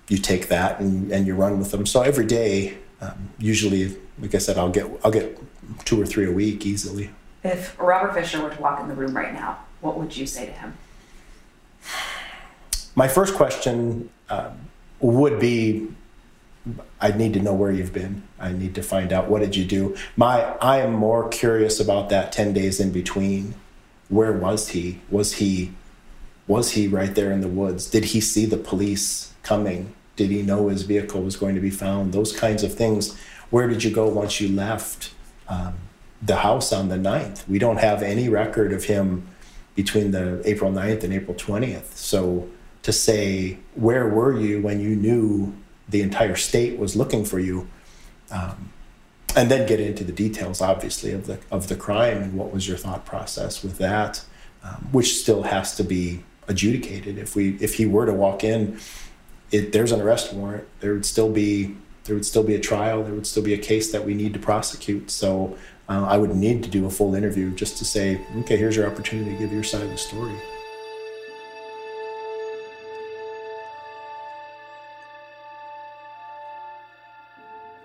you 0.08 0.18
take 0.18 0.48
that 0.48 0.80
and, 0.80 1.10
and 1.12 1.26
you 1.26 1.34
run 1.34 1.58
with 1.58 1.70
them. 1.70 1.86
So 1.86 2.02
every 2.02 2.26
day, 2.26 2.78
um, 3.00 3.30
usually, 3.38 3.96
like 4.18 4.34
I 4.34 4.38
said, 4.38 4.58
I'll 4.58 4.70
get 4.70 4.86
I'll 5.04 5.10
get 5.10 5.38
two 5.84 6.00
or 6.00 6.06
three 6.06 6.26
a 6.26 6.32
week 6.32 6.64
easily. 6.64 7.10
If 7.46 7.78
Robert 7.78 8.14
Fisher 8.14 8.42
were 8.42 8.50
to 8.50 8.60
walk 8.60 8.80
in 8.80 8.88
the 8.88 8.94
room 8.94 9.16
right 9.16 9.32
now, 9.32 9.58
what 9.80 9.96
would 9.98 10.16
you 10.16 10.26
say 10.26 10.46
to 10.46 10.52
him? 10.52 10.76
My 12.94 13.08
first 13.08 13.34
question 13.34 14.10
um, 14.28 14.68
would 15.00 15.38
be 15.38 15.88
I 17.00 17.12
need 17.12 17.34
to 17.34 17.40
know 17.40 17.54
where 17.54 17.70
you've 17.70 17.92
been. 17.92 18.24
I 18.40 18.50
need 18.50 18.74
to 18.74 18.82
find 18.82 19.12
out 19.12 19.28
what 19.28 19.40
did 19.40 19.54
you 19.54 19.64
do. 19.64 19.96
My 20.16 20.56
I 20.60 20.78
am 20.78 20.92
more 20.92 21.28
curious 21.28 21.78
about 21.78 22.08
that 22.08 22.32
10 22.32 22.52
days 22.52 22.80
in 22.80 22.90
between. 22.90 23.54
Where 24.08 24.32
was 24.32 24.68
he? 24.68 25.00
Was 25.10 25.34
he 25.34 25.72
was 26.48 26.72
he 26.72 26.88
right 26.88 27.14
there 27.14 27.30
in 27.30 27.40
the 27.40 27.48
woods? 27.48 27.88
Did 27.88 28.06
he 28.06 28.20
see 28.20 28.46
the 28.46 28.56
police 28.56 29.32
coming? 29.42 29.94
Did 30.16 30.30
he 30.30 30.42
know 30.42 30.68
his 30.68 30.82
vehicle 30.82 31.22
was 31.22 31.36
going 31.36 31.54
to 31.54 31.60
be 31.60 31.70
found? 31.70 32.12
Those 32.12 32.36
kinds 32.36 32.62
of 32.62 32.74
things. 32.74 33.16
Where 33.50 33.68
did 33.68 33.84
you 33.84 33.90
go 33.90 34.08
once 34.08 34.40
you 34.40 34.48
left? 34.48 35.12
Um, 35.48 35.74
the 36.22 36.36
house 36.36 36.72
on 36.72 36.88
the 36.88 36.96
9th. 36.96 37.46
We 37.48 37.58
don't 37.58 37.78
have 37.78 38.02
any 38.02 38.28
record 38.28 38.72
of 38.72 38.84
him 38.84 39.28
between 39.74 40.10
the 40.10 40.42
April 40.44 40.72
9th 40.72 41.04
and 41.04 41.12
April 41.12 41.36
20th. 41.36 41.94
So 41.94 42.48
to 42.82 42.92
say, 42.92 43.58
where 43.74 44.08
were 44.08 44.38
you 44.38 44.62
when 44.62 44.80
you 44.80 44.96
knew 44.96 45.54
the 45.88 46.02
entire 46.02 46.36
state 46.36 46.78
was 46.78 46.96
looking 46.96 47.24
for 47.24 47.38
you? 47.38 47.68
Um, 48.30 48.72
and 49.36 49.50
then 49.50 49.68
get 49.68 49.80
into 49.80 50.02
the 50.02 50.12
details, 50.12 50.62
obviously, 50.62 51.12
of 51.12 51.26
the 51.26 51.38
of 51.50 51.68
the 51.68 51.76
crime 51.76 52.22
and 52.22 52.32
what 52.34 52.52
was 52.52 52.66
your 52.66 52.78
thought 52.78 53.04
process 53.04 53.62
with 53.62 53.76
that, 53.78 54.24
um, 54.64 54.88
which 54.92 55.14
still 55.16 55.42
has 55.42 55.76
to 55.76 55.84
be 55.84 56.24
adjudicated. 56.48 57.18
If 57.18 57.36
we 57.36 57.56
if 57.60 57.74
he 57.74 57.84
were 57.84 58.06
to 58.06 58.14
walk 58.14 58.42
in, 58.42 58.80
it, 59.50 59.72
there's 59.72 59.92
an 59.92 60.00
arrest 60.00 60.32
warrant. 60.32 60.66
There 60.80 60.94
would 60.94 61.04
still 61.04 61.30
be 61.30 61.76
there 62.04 62.14
would 62.14 62.24
still 62.24 62.44
be 62.44 62.54
a 62.54 62.60
trial. 62.60 63.02
There 63.02 63.12
would 63.12 63.26
still 63.26 63.42
be 63.42 63.52
a 63.52 63.58
case 63.58 63.92
that 63.92 64.04
we 64.04 64.14
need 64.14 64.32
to 64.32 64.38
prosecute. 64.38 65.10
So 65.10 65.58
uh, 65.88 66.04
I 66.04 66.16
would 66.16 66.34
need 66.34 66.62
to 66.64 66.70
do 66.70 66.86
a 66.86 66.90
full 66.90 67.14
interview 67.14 67.54
just 67.54 67.78
to 67.78 67.84
say, 67.84 68.20
okay, 68.38 68.56
here's 68.56 68.76
your 68.76 68.86
opportunity 68.86 69.32
to 69.32 69.38
give 69.38 69.52
your 69.52 69.62
side 69.62 69.82
of 69.82 69.90
the 69.90 69.96
story. 69.96 70.34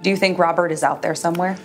Do 0.02 0.10
you 0.10 0.18
think 0.18 0.40
Robert 0.40 0.72
is 0.72 0.82
out 0.82 1.04
there 1.04 1.14
somewhere? 1.14 1.58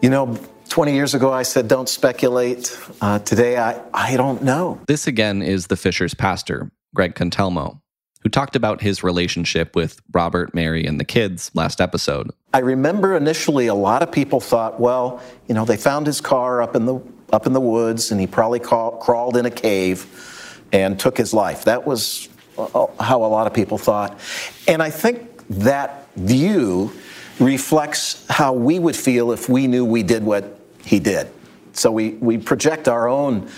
You 0.00 0.08
know, 0.08 0.38
20 0.70 0.94
years 0.94 1.12
ago, 1.12 1.30
I 1.30 1.42
said, 1.42 1.68
don't 1.68 1.88
speculate. 1.88 2.78
Uh, 3.02 3.18
today, 3.18 3.58
I, 3.58 3.78
I 3.92 4.16
don't 4.16 4.42
know. 4.42 4.80
This 4.88 5.06
again 5.06 5.42
is 5.42 5.66
the 5.66 5.76
Fisher's 5.76 6.14
pastor, 6.14 6.70
Greg 6.94 7.14
Contelmo 7.14 7.81
who 8.22 8.28
talked 8.28 8.56
about 8.56 8.80
his 8.80 9.02
relationship 9.02 9.74
with 9.74 10.00
Robert, 10.12 10.54
Mary, 10.54 10.86
and 10.86 11.00
the 11.00 11.04
kids 11.04 11.50
last 11.54 11.80
episode. 11.80 12.30
I 12.54 12.58
remember 12.58 13.16
initially 13.16 13.66
a 13.66 13.74
lot 13.74 14.02
of 14.02 14.12
people 14.12 14.40
thought, 14.40 14.78
well, 14.78 15.20
you 15.48 15.54
know, 15.54 15.64
they 15.64 15.76
found 15.76 16.06
his 16.06 16.20
car 16.20 16.62
up 16.62 16.76
in 16.76 16.86
the 16.86 17.00
up 17.32 17.46
in 17.46 17.54
the 17.54 17.60
woods 17.60 18.10
and 18.10 18.20
he 18.20 18.26
probably 18.26 18.60
craw- 18.60 18.90
crawled 18.90 19.38
in 19.38 19.46
a 19.46 19.50
cave 19.50 20.60
and 20.70 21.00
took 21.00 21.16
his 21.16 21.32
life. 21.32 21.64
That 21.64 21.86
was 21.86 22.28
uh, 22.58 22.86
how 23.00 23.24
a 23.24 23.26
lot 23.26 23.46
of 23.46 23.54
people 23.54 23.78
thought. 23.78 24.20
And 24.68 24.82
I 24.82 24.90
think 24.90 25.46
that 25.48 26.06
view 26.14 26.92
reflects 27.40 28.26
how 28.28 28.52
we 28.52 28.78
would 28.78 28.94
feel 28.94 29.32
if 29.32 29.48
we 29.48 29.66
knew 29.66 29.84
we 29.84 30.02
did 30.02 30.22
what 30.22 30.60
he 30.84 31.00
did. 31.00 31.28
So 31.72 31.90
we, 31.90 32.10
we 32.10 32.36
project 32.36 32.86
our 32.86 33.08
own 33.08 33.48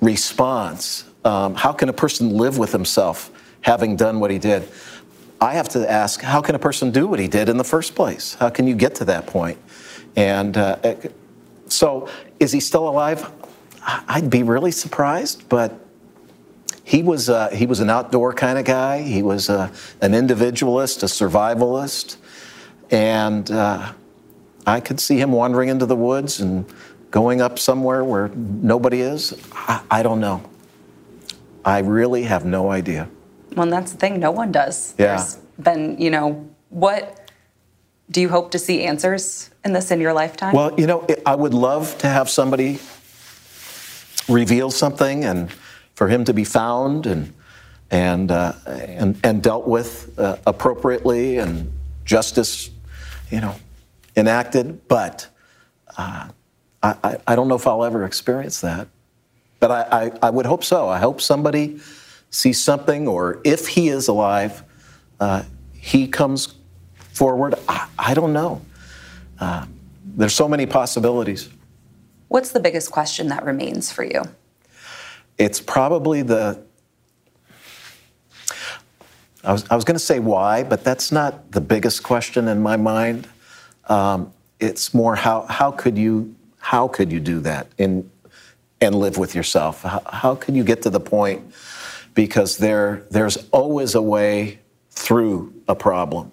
response. 0.00 1.04
Um, 1.24 1.56
how 1.56 1.72
can 1.72 1.88
a 1.88 1.92
person 1.92 2.30
live 2.30 2.58
with 2.58 2.70
himself 2.70 3.32
having 3.66 3.96
done 3.96 4.20
what 4.20 4.30
he 4.30 4.38
did? 4.38 4.66
I 5.40 5.54
have 5.54 5.68
to 5.70 5.90
ask, 5.90 6.20
how 6.20 6.40
can 6.40 6.54
a 6.54 6.58
person 6.58 6.92
do 6.92 7.08
what 7.08 7.18
he 7.18 7.26
did 7.26 7.48
in 7.48 7.56
the 7.56 7.64
first 7.64 7.96
place? 7.96 8.34
How 8.34 8.48
can 8.48 8.68
you 8.68 8.76
get 8.76 8.94
to 8.96 9.04
that 9.06 9.26
point? 9.26 9.58
And 10.14 10.56
uh, 10.56 10.94
so, 11.66 12.08
is 12.38 12.52
he 12.52 12.60
still 12.60 12.88
alive? 12.88 13.28
I'd 13.82 14.30
be 14.30 14.44
really 14.44 14.70
surprised, 14.70 15.48
but 15.48 15.78
he 16.84 17.02
was 17.02 17.28
uh, 17.28 17.50
he 17.50 17.66
was 17.66 17.80
an 17.80 17.90
outdoor 17.90 18.32
kind 18.32 18.56
of 18.56 18.64
guy. 18.64 19.02
He 19.02 19.22
was 19.22 19.50
uh, 19.50 19.72
an 20.00 20.14
individualist, 20.14 21.02
a 21.02 21.06
survivalist, 21.06 22.16
and 22.90 23.50
uh, 23.50 23.92
I 24.64 24.80
could 24.80 25.00
see 25.00 25.18
him 25.18 25.32
wandering 25.32 25.68
into 25.68 25.86
the 25.86 25.96
woods 25.96 26.40
and 26.40 26.64
going 27.10 27.40
up 27.40 27.58
somewhere 27.58 28.04
where 28.04 28.28
nobody 28.28 29.00
is. 29.00 29.34
I, 29.52 29.82
I 29.90 30.02
don't 30.04 30.20
know. 30.20 30.48
I 31.64 31.80
really 31.80 32.22
have 32.22 32.44
no 32.44 32.70
idea. 32.70 33.08
Well, 33.56 33.66
that's 33.66 33.92
the 33.92 33.98
thing. 33.98 34.20
No 34.20 34.30
one 34.30 34.52
does. 34.52 34.94
Yeah. 34.98 35.16
There's 35.16 35.36
been, 35.58 35.98
you 35.98 36.10
know, 36.10 36.48
what 36.68 37.30
do 38.10 38.20
you 38.20 38.28
hope 38.28 38.50
to 38.52 38.58
see 38.58 38.84
answers 38.84 39.50
in 39.64 39.72
this 39.72 39.90
in 39.90 40.00
your 40.00 40.12
lifetime? 40.12 40.54
Well, 40.54 40.78
you 40.78 40.86
know, 40.86 41.06
I 41.24 41.34
would 41.34 41.54
love 41.54 41.96
to 41.98 42.08
have 42.08 42.30
somebody 42.30 42.78
reveal 44.28 44.70
something 44.70 45.24
and 45.24 45.50
for 45.94 46.08
him 46.08 46.24
to 46.24 46.34
be 46.34 46.44
found 46.44 47.06
and 47.06 47.32
and 47.90 48.30
uh, 48.30 48.52
and, 48.66 49.18
and 49.22 49.42
dealt 49.42 49.66
with 49.66 50.18
uh, 50.18 50.36
appropriately 50.46 51.38
and 51.38 51.72
justice, 52.04 52.70
you 53.30 53.40
know, 53.40 53.54
enacted. 54.16 54.86
But 54.88 55.28
uh, 55.96 56.28
I, 56.82 57.18
I 57.26 57.36
don't 57.36 57.48
know 57.48 57.54
if 57.54 57.66
I'll 57.66 57.84
ever 57.84 58.04
experience 58.04 58.60
that. 58.60 58.88
But 59.60 59.70
I, 59.70 59.82
I, 59.82 60.12
I, 60.22 60.30
would 60.30 60.46
hope 60.46 60.64
so. 60.64 60.88
I 60.88 60.98
hope 60.98 61.20
somebody 61.20 61.80
sees 62.30 62.62
something, 62.62 63.08
or 63.08 63.40
if 63.44 63.68
he 63.68 63.88
is 63.88 64.08
alive, 64.08 64.62
uh, 65.20 65.42
he 65.72 66.06
comes 66.08 66.54
forward. 67.12 67.54
I, 67.68 67.88
I 67.98 68.14
don't 68.14 68.32
know. 68.32 68.62
Uh, 69.38 69.66
there's 70.04 70.34
so 70.34 70.48
many 70.48 70.66
possibilities. 70.66 71.48
What's 72.28 72.52
the 72.52 72.60
biggest 72.60 72.90
question 72.90 73.28
that 73.28 73.44
remains 73.44 73.92
for 73.92 74.04
you? 74.04 74.22
It's 75.38 75.60
probably 75.60 76.22
the. 76.22 76.62
I 79.44 79.52
was, 79.52 79.64
I 79.70 79.76
was 79.76 79.84
going 79.84 79.94
to 79.94 80.04
say 80.04 80.18
why, 80.18 80.64
but 80.64 80.82
that's 80.82 81.12
not 81.12 81.52
the 81.52 81.60
biggest 81.60 82.02
question 82.02 82.48
in 82.48 82.60
my 82.62 82.76
mind. 82.76 83.28
Um, 83.88 84.32
it's 84.58 84.92
more 84.92 85.14
how, 85.14 85.42
how 85.42 85.70
could 85.70 85.96
you 85.96 86.34
how 86.58 86.88
could 86.88 87.12
you 87.12 87.20
do 87.20 87.38
that 87.40 87.68
in, 87.78 88.10
and 88.80 88.94
live 88.96 89.18
with 89.18 89.36
yourself? 89.36 89.82
How, 89.82 90.02
how 90.04 90.34
can 90.34 90.56
you 90.56 90.64
get 90.64 90.82
to 90.82 90.90
the 90.90 90.98
point? 90.98 91.44
Because 92.16 92.56
there, 92.56 93.04
there's 93.10 93.36
always 93.50 93.94
a 93.94 94.02
way 94.02 94.58
through 94.90 95.52
a 95.68 95.76
problem. 95.76 96.32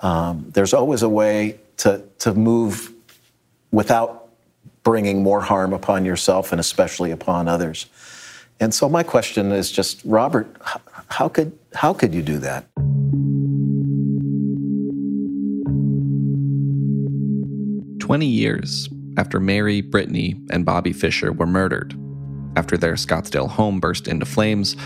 Um, 0.00 0.46
there's 0.54 0.72
always 0.72 1.02
a 1.02 1.08
way 1.08 1.58
to, 1.78 2.04
to 2.20 2.32
move 2.32 2.92
without 3.72 4.28
bringing 4.84 5.22
more 5.22 5.40
harm 5.40 5.72
upon 5.72 6.04
yourself 6.04 6.52
and 6.52 6.60
especially 6.60 7.10
upon 7.10 7.48
others. 7.48 7.86
And 8.60 8.72
so 8.72 8.88
my 8.88 9.02
question 9.02 9.50
is 9.50 9.72
just, 9.72 10.00
Robert, 10.04 10.46
how 11.08 11.28
could, 11.28 11.58
how 11.74 11.92
could 11.92 12.14
you 12.14 12.22
do 12.22 12.38
that? 12.38 12.64
Twenty 17.98 18.26
years 18.26 18.88
after 19.16 19.40
Mary, 19.40 19.80
Brittany, 19.80 20.40
and 20.50 20.64
Bobby 20.64 20.92
Fisher 20.92 21.32
were 21.32 21.46
murdered. 21.46 21.98
After 22.56 22.76
their 22.76 22.94
Scottsdale 22.94 23.48
home 23.48 23.80
burst 23.80 24.08
into 24.08 24.24
flames, 24.24 24.76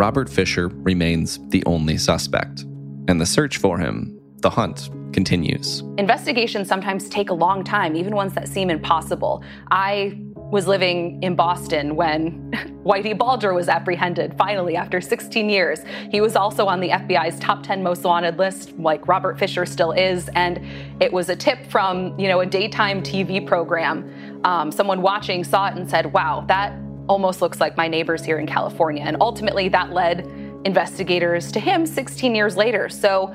Robert 0.00 0.30
Fisher 0.30 0.68
remains 0.68 1.38
the 1.48 1.62
only 1.66 1.98
suspect. 1.98 2.62
And 3.06 3.20
the 3.20 3.26
search 3.26 3.58
for 3.58 3.78
him, 3.78 4.18
the 4.38 4.48
hunt, 4.48 4.88
continues. 5.12 5.82
Investigations 5.98 6.68
sometimes 6.68 7.06
take 7.10 7.28
a 7.28 7.34
long 7.34 7.62
time, 7.62 7.94
even 7.94 8.16
ones 8.16 8.32
that 8.32 8.48
seem 8.48 8.70
impossible. 8.70 9.44
I 9.70 10.18
was 10.36 10.66
living 10.66 11.22
in 11.22 11.36
Boston 11.36 11.96
when 11.96 12.50
Whitey 12.82 13.16
Bulger 13.16 13.52
was 13.52 13.68
apprehended, 13.68 14.34
finally, 14.38 14.74
after 14.74 15.02
16 15.02 15.50
years. 15.50 15.80
He 16.10 16.22
was 16.22 16.34
also 16.34 16.66
on 16.66 16.80
the 16.80 16.88
FBI's 16.88 17.38
top 17.38 17.62
10 17.62 17.82
most 17.82 18.02
wanted 18.02 18.38
list, 18.38 18.72
like 18.78 19.06
Robert 19.06 19.38
Fisher 19.38 19.66
still 19.66 19.92
is. 19.92 20.30
And 20.34 20.64
it 21.02 21.12
was 21.12 21.28
a 21.28 21.36
tip 21.36 21.66
from, 21.66 22.18
you 22.18 22.26
know, 22.26 22.40
a 22.40 22.46
daytime 22.46 23.02
TV 23.02 23.46
program. 23.46 24.40
Um, 24.44 24.72
someone 24.72 25.02
watching 25.02 25.44
saw 25.44 25.66
it 25.66 25.76
and 25.76 25.90
said, 25.90 26.10
wow, 26.14 26.42
that 26.48 26.72
almost 27.10 27.42
looks 27.42 27.60
like 27.60 27.76
my 27.76 27.88
neighbors 27.88 28.24
here 28.24 28.38
in 28.38 28.46
California. 28.46 29.02
And 29.02 29.16
ultimately, 29.20 29.68
that 29.68 29.92
led 29.92 30.20
investigators 30.64 31.50
to 31.52 31.60
him 31.60 31.84
16 31.84 32.36
years 32.36 32.56
later. 32.56 32.88
So 32.88 33.34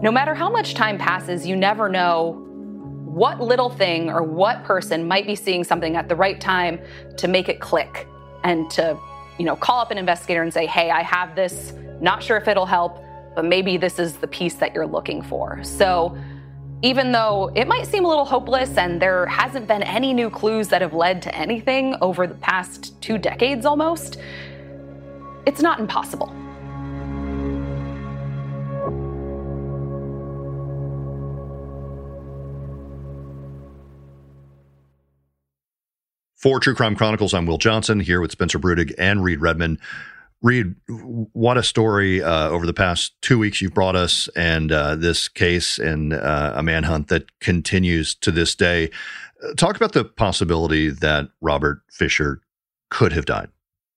no 0.00 0.12
matter 0.12 0.34
how 0.34 0.48
much 0.48 0.74
time 0.74 0.98
passes, 0.98 1.44
you 1.44 1.56
never 1.56 1.88
know 1.88 2.44
what 3.04 3.40
little 3.40 3.70
thing 3.70 4.08
or 4.08 4.22
what 4.22 4.62
person 4.62 5.08
might 5.08 5.26
be 5.26 5.34
seeing 5.34 5.64
something 5.64 5.96
at 5.96 6.08
the 6.08 6.14
right 6.14 6.40
time 6.40 6.78
to 7.16 7.26
make 7.26 7.48
it 7.48 7.58
click 7.58 8.06
and 8.44 8.70
to, 8.70 8.96
you 9.36 9.44
know, 9.44 9.56
call 9.56 9.80
up 9.80 9.90
an 9.90 9.98
investigator 9.98 10.42
and 10.42 10.54
say, 10.54 10.66
hey, 10.66 10.90
I 10.90 11.02
have 11.02 11.34
this, 11.34 11.72
not 12.00 12.22
sure 12.22 12.36
if 12.36 12.46
it'll 12.46 12.66
help, 12.66 13.02
but 13.34 13.44
maybe 13.44 13.76
this 13.76 13.98
is 13.98 14.18
the 14.18 14.28
piece 14.28 14.54
that 14.54 14.74
you're 14.74 14.86
looking 14.86 15.22
for. 15.22 15.64
So 15.64 16.16
even 16.82 17.10
though 17.10 17.50
it 17.56 17.66
might 17.66 17.86
seem 17.86 18.04
a 18.04 18.08
little 18.08 18.24
hopeless 18.24 18.76
and 18.76 19.02
there 19.02 19.26
hasn't 19.26 19.66
been 19.66 19.82
any 19.82 20.14
new 20.14 20.30
clues 20.30 20.68
that 20.68 20.80
have 20.80 20.94
led 20.94 21.20
to 21.22 21.34
anything 21.34 21.96
over 22.00 22.26
the 22.26 22.36
past 22.36 23.00
two 23.02 23.18
decades 23.18 23.66
almost, 23.66 24.18
it's 25.44 25.60
not 25.60 25.80
impossible. 25.80 26.32
For 36.36 36.60
True 36.60 36.76
Crime 36.76 36.94
Chronicles, 36.94 37.34
I'm 37.34 37.46
Will 37.46 37.58
Johnson 37.58 37.98
here 37.98 38.20
with 38.20 38.30
Spencer 38.30 38.60
Brudig 38.60 38.94
and 38.96 39.24
Reed 39.24 39.40
Redman. 39.40 39.80
Reed, 40.40 40.76
what 41.32 41.58
a 41.58 41.64
story 41.64 42.22
uh, 42.22 42.48
over 42.48 42.64
the 42.64 42.72
past 42.74 43.12
two 43.22 43.38
weeks 43.38 43.60
you've 43.60 43.74
brought 43.74 43.96
us, 43.96 44.28
and 44.36 44.70
uh, 44.70 44.94
this 44.94 45.26
case 45.26 45.78
and 45.78 46.12
uh, 46.12 46.52
a 46.54 46.62
manhunt 46.62 47.08
that 47.08 47.40
continues 47.40 48.14
to 48.16 48.30
this 48.30 48.54
day. 48.54 48.90
Talk 49.56 49.74
about 49.76 49.92
the 49.92 50.04
possibility 50.04 50.90
that 50.90 51.30
Robert 51.40 51.82
Fisher 51.90 52.40
could 52.90 53.12
have 53.12 53.24
died. 53.24 53.48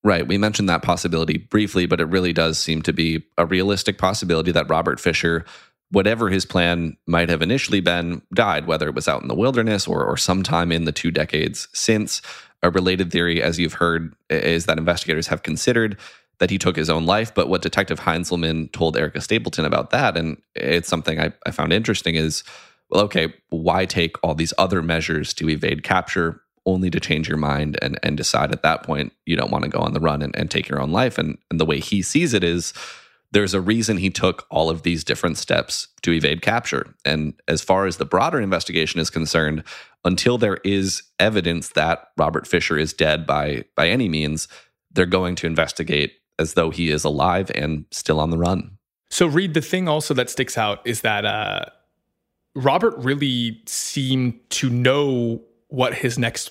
Right. 0.04 0.26
We 0.26 0.36
mentioned 0.36 0.68
that 0.68 0.82
possibility 0.82 1.38
briefly, 1.38 1.86
but 1.86 2.00
it 2.00 2.06
really 2.06 2.32
does 2.32 2.58
seem 2.58 2.82
to 2.82 2.92
be 2.92 3.24
a 3.38 3.46
realistic 3.46 3.98
possibility 3.98 4.50
that 4.50 4.68
Robert 4.68 4.98
Fisher, 4.98 5.44
whatever 5.90 6.28
his 6.28 6.44
plan 6.44 6.96
might 7.06 7.28
have 7.28 7.40
initially 7.40 7.80
been, 7.80 8.20
died, 8.34 8.66
whether 8.66 8.88
it 8.88 8.96
was 8.96 9.06
out 9.06 9.22
in 9.22 9.28
the 9.28 9.34
wilderness 9.34 9.86
or, 9.86 10.04
or 10.04 10.16
sometime 10.16 10.72
in 10.72 10.86
the 10.86 10.92
two 10.92 11.12
decades 11.12 11.68
since. 11.72 12.20
A 12.64 12.70
related 12.70 13.10
theory, 13.12 13.42
as 13.42 13.58
you've 13.58 13.74
heard, 13.74 14.14
is 14.30 14.66
that 14.66 14.78
investigators 14.78 15.26
have 15.28 15.42
considered 15.42 15.96
that 16.42 16.50
he 16.50 16.58
took 16.58 16.74
his 16.74 16.90
own 16.90 17.06
life. 17.06 17.32
But 17.32 17.48
what 17.48 17.62
Detective 17.62 18.00
Heinzelman 18.00 18.72
told 18.72 18.96
Erica 18.96 19.20
Stapleton 19.20 19.64
about 19.64 19.90
that, 19.90 20.16
and 20.16 20.42
it's 20.56 20.88
something 20.88 21.20
I, 21.20 21.32
I 21.46 21.52
found 21.52 21.72
interesting, 21.72 22.16
is 22.16 22.42
well, 22.90 23.04
okay, 23.04 23.32
why 23.50 23.86
take 23.86 24.16
all 24.24 24.34
these 24.34 24.52
other 24.58 24.82
measures 24.82 25.32
to 25.34 25.48
evade 25.48 25.84
capture 25.84 26.40
only 26.66 26.90
to 26.90 26.98
change 26.98 27.28
your 27.28 27.38
mind 27.38 27.78
and, 27.80 27.96
and 28.02 28.16
decide 28.16 28.50
at 28.50 28.64
that 28.64 28.82
point 28.82 29.12
you 29.24 29.36
don't 29.36 29.52
want 29.52 29.62
to 29.62 29.70
go 29.70 29.78
on 29.78 29.92
the 29.92 30.00
run 30.00 30.20
and, 30.20 30.34
and 30.34 30.50
take 30.50 30.68
your 30.68 30.82
own 30.82 30.90
life? 30.90 31.16
And, 31.16 31.38
and 31.48 31.60
the 31.60 31.64
way 31.64 31.78
he 31.78 32.02
sees 32.02 32.34
it 32.34 32.42
is 32.42 32.74
there's 33.30 33.54
a 33.54 33.60
reason 33.60 33.98
he 33.98 34.10
took 34.10 34.44
all 34.50 34.68
of 34.68 34.82
these 34.82 35.04
different 35.04 35.38
steps 35.38 35.86
to 36.02 36.10
evade 36.10 36.42
capture. 36.42 36.92
And 37.04 37.34
as 37.46 37.62
far 37.62 37.86
as 37.86 37.98
the 37.98 38.04
broader 38.04 38.40
investigation 38.40 38.98
is 38.98 39.10
concerned, 39.10 39.62
until 40.04 40.38
there 40.38 40.58
is 40.64 41.04
evidence 41.20 41.68
that 41.68 42.08
Robert 42.18 42.48
Fisher 42.48 42.76
is 42.76 42.92
dead 42.92 43.28
by 43.28 43.62
by 43.76 43.88
any 43.88 44.08
means, 44.08 44.48
they're 44.90 45.06
going 45.06 45.36
to 45.36 45.46
investigate 45.46 46.14
as 46.42 46.52
though 46.52 46.68
he 46.68 46.90
is 46.90 47.04
alive 47.04 47.50
and 47.54 47.86
still 47.90 48.20
on 48.20 48.28
the 48.28 48.36
run. 48.36 48.76
So, 49.10 49.26
Reed, 49.26 49.54
the 49.54 49.62
thing 49.62 49.88
also 49.88 50.12
that 50.14 50.28
sticks 50.28 50.58
out 50.58 50.80
is 50.84 51.00
that 51.00 51.24
uh, 51.24 51.64
Robert 52.54 52.94
really 52.98 53.62
seemed 53.66 54.38
to 54.50 54.68
know 54.68 55.42
what 55.68 55.94
his 55.94 56.18
next 56.18 56.50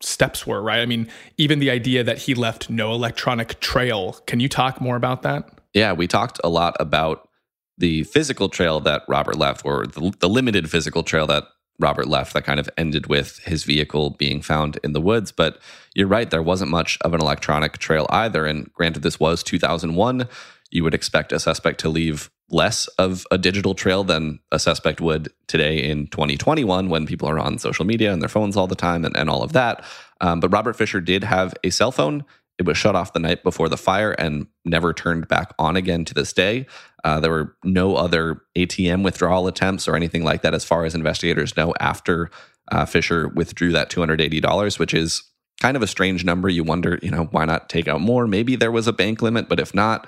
steps 0.00 0.46
were, 0.46 0.62
right? 0.62 0.80
I 0.80 0.86
mean, 0.86 1.08
even 1.36 1.58
the 1.58 1.70
idea 1.70 2.02
that 2.04 2.18
he 2.18 2.34
left 2.34 2.70
no 2.70 2.92
electronic 2.92 3.60
trail. 3.60 4.18
Can 4.26 4.40
you 4.40 4.48
talk 4.48 4.80
more 4.80 4.96
about 4.96 5.22
that? 5.22 5.50
Yeah, 5.74 5.92
we 5.92 6.06
talked 6.06 6.40
a 6.42 6.48
lot 6.48 6.74
about 6.80 7.28
the 7.76 8.04
physical 8.04 8.48
trail 8.48 8.80
that 8.80 9.02
Robert 9.08 9.36
left, 9.36 9.64
or 9.64 9.86
the, 9.86 10.12
the 10.20 10.28
limited 10.28 10.70
physical 10.70 11.02
trail 11.02 11.26
that 11.26 11.44
Robert 11.80 12.06
left 12.06 12.34
that 12.34 12.44
kind 12.44 12.60
of 12.60 12.68
ended 12.76 13.06
with 13.06 13.38
his 13.40 13.64
vehicle 13.64 14.10
being 14.10 14.42
found 14.42 14.78
in 14.84 14.92
the 14.92 15.00
woods. 15.00 15.32
But 15.32 15.58
you're 15.94 16.06
right, 16.06 16.30
there 16.30 16.42
wasn't 16.42 16.70
much 16.70 16.98
of 17.00 17.14
an 17.14 17.20
electronic 17.20 17.78
trail 17.78 18.06
either. 18.10 18.46
And 18.46 18.72
granted, 18.74 19.02
this 19.02 19.18
was 19.18 19.42
2001. 19.42 20.28
You 20.70 20.84
would 20.84 20.94
expect 20.94 21.32
a 21.32 21.40
suspect 21.40 21.80
to 21.80 21.88
leave 21.88 22.30
less 22.50 22.86
of 22.98 23.26
a 23.30 23.38
digital 23.38 23.74
trail 23.74 24.04
than 24.04 24.40
a 24.50 24.58
suspect 24.58 25.00
would 25.00 25.32
today 25.46 25.82
in 25.82 26.06
2021 26.08 26.88
when 26.88 27.06
people 27.06 27.28
are 27.28 27.38
on 27.38 27.58
social 27.58 27.84
media 27.84 28.12
and 28.12 28.20
their 28.20 28.28
phones 28.28 28.56
all 28.56 28.66
the 28.66 28.74
time 28.74 29.04
and, 29.04 29.16
and 29.16 29.30
all 29.30 29.42
of 29.42 29.52
that. 29.52 29.84
Um, 30.20 30.40
but 30.40 30.52
Robert 30.52 30.76
Fisher 30.76 31.00
did 31.00 31.24
have 31.24 31.54
a 31.64 31.70
cell 31.70 31.92
phone. 31.92 32.24
It 32.60 32.66
was 32.66 32.76
shut 32.76 32.94
off 32.94 33.14
the 33.14 33.20
night 33.20 33.42
before 33.42 33.70
the 33.70 33.78
fire 33.78 34.12
and 34.12 34.46
never 34.66 34.92
turned 34.92 35.28
back 35.28 35.54
on 35.58 35.76
again 35.76 36.04
to 36.04 36.12
this 36.12 36.34
day. 36.34 36.66
Uh, 37.02 37.18
there 37.18 37.30
were 37.30 37.56
no 37.64 37.96
other 37.96 38.42
ATM 38.54 39.02
withdrawal 39.02 39.46
attempts 39.46 39.88
or 39.88 39.96
anything 39.96 40.24
like 40.24 40.42
that, 40.42 40.52
as 40.52 40.62
far 40.62 40.84
as 40.84 40.94
investigators 40.94 41.56
know, 41.56 41.72
after 41.80 42.30
uh, 42.70 42.84
Fisher 42.84 43.28
withdrew 43.28 43.72
that 43.72 43.90
$280, 43.90 44.78
which 44.78 44.92
is 44.92 45.22
kind 45.62 45.74
of 45.74 45.82
a 45.82 45.86
strange 45.86 46.22
number. 46.22 46.50
You 46.50 46.62
wonder, 46.62 46.98
you 47.00 47.10
know, 47.10 47.24
why 47.30 47.46
not 47.46 47.70
take 47.70 47.88
out 47.88 48.02
more? 48.02 48.26
Maybe 48.26 48.56
there 48.56 48.70
was 48.70 48.86
a 48.86 48.92
bank 48.92 49.22
limit, 49.22 49.48
but 49.48 49.58
if 49.58 49.74
not, 49.74 50.06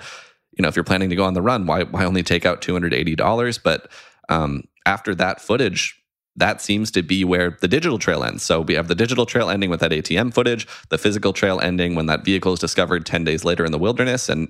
you 0.55 0.61
know, 0.61 0.67
if 0.67 0.75
you're 0.75 0.83
planning 0.83 1.09
to 1.09 1.15
go 1.15 1.23
on 1.23 1.33
the 1.33 1.41
run, 1.41 1.65
why 1.65 1.85
why 1.85 2.05
only 2.05 2.21
take 2.21 2.45
out 2.45 2.61
two 2.61 2.73
hundred 2.73 2.93
eighty 2.93 3.15
dollars? 3.15 3.57
But 3.57 3.91
um, 4.29 4.65
after 4.85 5.15
that 5.15 5.41
footage, 5.41 5.99
that 6.35 6.61
seems 6.61 6.89
to 6.91 7.03
be 7.03 7.23
where 7.23 7.57
the 7.61 7.67
digital 7.67 7.99
trail 7.99 8.23
ends. 8.23 8.43
So 8.43 8.61
we 8.61 8.73
have 8.73 8.87
the 8.87 8.95
digital 8.95 9.25
trail 9.25 9.49
ending 9.49 9.69
with 9.69 9.79
that 9.81 9.91
ATM 9.91 10.33
footage, 10.33 10.67
the 10.89 10.97
physical 10.97 11.33
trail 11.33 11.59
ending 11.59 11.95
when 11.95 12.07
that 12.07 12.25
vehicle 12.25 12.53
is 12.53 12.59
discovered 12.59 13.05
ten 13.05 13.23
days 13.23 13.45
later 13.45 13.65
in 13.65 13.71
the 13.71 13.77
wilderness, 13.77 14.29
and 14.29 14.49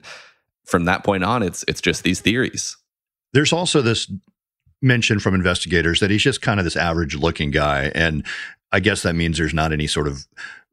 from 0.66 0.86
that 0.86 1.04
point 1.04 1.24
on, 1.24 1.44
it's 1.44 1.64
it's 1.68 1.82
just 1.82 2.04
these 2.04 2.22
theories. 2.22 2.78
There's 3.34 3.54
also 3.54 3.82
this 3.82 4.12
mention 4.82 5.20
from 5.20 5.34
investigators 5.34 6.00
that 6.00 6.12
he's 6.12 6.24
just 6.24 6.42
kind 6.42 6.60
of 6.60 6.64
this 6.64 6.76
average 6.76 7.16
looking 7.16 7.52
guy, 7.52 7.92
and 7.96 8.26
I 8.72 8.80
guess 8.80 9.04
that 9.04 9.16
means 9.16 9.38
there's 9.38 9.54
not 9.54 9.74
any 9.74 9.88
sort 9.88 10.08
of 10.08 10.26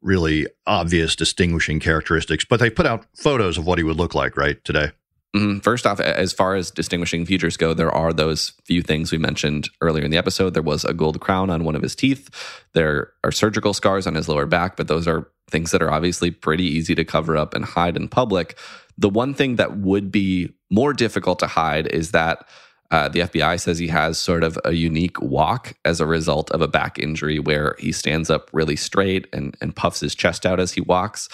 really 0.02 0.46
obvious 0.66 1.14
distinguishing 1.14 1.80
characteristics. 1.80 2.44
But 2.44 2.60
they 2.60 2.70
put 2.70 2.86
out 2.86 3.06
photos 3.14 3.58
of 3.58 3.66
what 3.66 3.78
he 3.78 3.84
would 3.84 3.96
look 3.96 4.14
like, 4.14 4.36
right 4.36 4.62
today. 4.64 4.92
Mm, 5.34 5.62
first 5.62 5.86
off, 5.86 6.00
as 6.00 6.32
far 6.32 6.56
as 6.56 6.72
distinguishing 6.72 7.24
features 7.24 7.56
go, 7.56 7.72
there 7.72 7.92
are 7.92 8.12
those 8.12 8.52
few 8.64 8.82
things 8.82 9.12
we 9.12 9.18
mentioned 9.18 9.68
earlier 9.80 10.04
in 10.04 10.10
the 10.10 10.18
episode. 10.18 10.54
There 10.54 10.62
was 10.62 10.84
a 10.84 10.92
gold 10.92 11.20
crown 11.20 11.50
on 11.50 11.64
one 11.64 11.76
of 11.76 11.82
his 11.82 11.94
teeth. 11.94 12.28
There 12.72 13.12
are 13.22 13.30
surgical 13.30 13.72
scars 13.72 14.08
on 14.08 14.16
his 14.16 14.28
lower 14.28 14.46
back, 14.46 14.76
but 14.76 14.88
those 14.88 15.06
are 15.06 15.28
things 15.48 15.70
that 15.70 15.82
are 15.82 15.90
obviously 15.90 16.32
pretty 16.32 16.64
easy 16.64 16.94
to 16.96 17.04
cover 17.04 17.36
up 17.36 17.54
and 17.54 17.64
hide 17.64 17.96
in 17.96 18.08
public. 18.08 18.58
The 18.98 19.08
one 19.08 19.34
thing 19.34 19.56
that 19.56 19.76
would 19.78 20.10
be 20.10 20.52
more 20.68 20.92
difficult 20.92 21.38
to 21.40 21.46
hide 21.46 21.86
is 21.86 22.10
that 22.10 22.46
uh, 22.90 23.08
the 23.08 23.20
FBI 23.20 23.60
says 23.60 23.78
he 23.78 23.88
has 23.88 24.18
sort 24.18 24.42
of 24.42 24.58
a 24.64 24.72
unique 24.72 25.20
walk 25.20 25.74
as 25.84 26.00
a 26.00 26.06
result 26.06 26.50
of 26.50 26.60
a 26.60 26.68
back 26.68 26.98
injury 26.98 27.38
where 27.38 27.76
he 27.78 27.92
stands 27.92 28.30
up 28.30 28.50
really 28.52 28.76
straight 28.76 29.28
and, 29.32 29.56
and 29.60 29.76
puffs 29.76 30.00
his 30.00 30.14
chest 30.14 30.44
out 30.44 30.58
as 30.58 30.72
he 30.72 30.80
walks 30.80 31.28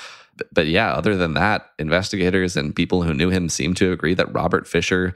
but, 0.52 0.66
yeah, 0.66 0.92
other 0.92 1.16
than 1.16 1.34
that, 1.34 1.70
investigators 1.78 2.56
and 2.56 2.74
people 2.74 3.02
who 3.02 3.14
knew 3.14 3.30
him 3.30 3.48
seem 3.48 3.74
to 3.74 3.92
agree 3.92 4.14
that 4.14 4.32
Robert 4.32 4.66
Fisher 4.66 5.14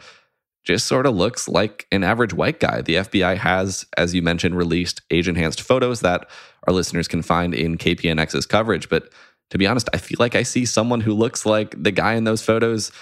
just 0.65 0.87
sort 0.87 1.07
of 1.07 1.15
looks 1.15 1.49
like 1.49 1.87
an 1.91 2.05
average 2.05 2.35
white 2.35 2.61
guy. 2.61 2.83
The 2.83 2.97
FBI 2.97 3.37
has, 3.39 3.87
as 3.97 4.15
you 4.15 4.23
mentioned, 4.23 4.57
released 4.57 5.01
age 5.11 5.29
enhanced 5.29 5.63
photos 5.63 6.01
that 6.01 6.29
our 6.67 6.75
listeners 6.75 7.09
can 7.09 7.23
find 7.23 7.55
in 7.55 7.79
KPNX's 7.79 8.47
coverage. 8.47 8.89
But 8.89 9.13
to 9.51 9.59
be 9.59 9.67
honest, 9.67 9.89
I 9.93 9.99
feel 9.99 10.19
like 10.21 10.35
I 10.35 10.43
see 10.43 10.65
someone 10.67 11.01
who 11.01 11.15
looks 11.15 11.47
like 11.47 11.83
the 11.83 11.91
guy 11.91 12.15
in 12.15 12.25
those 12.25 12.43
photos 12.43 12.93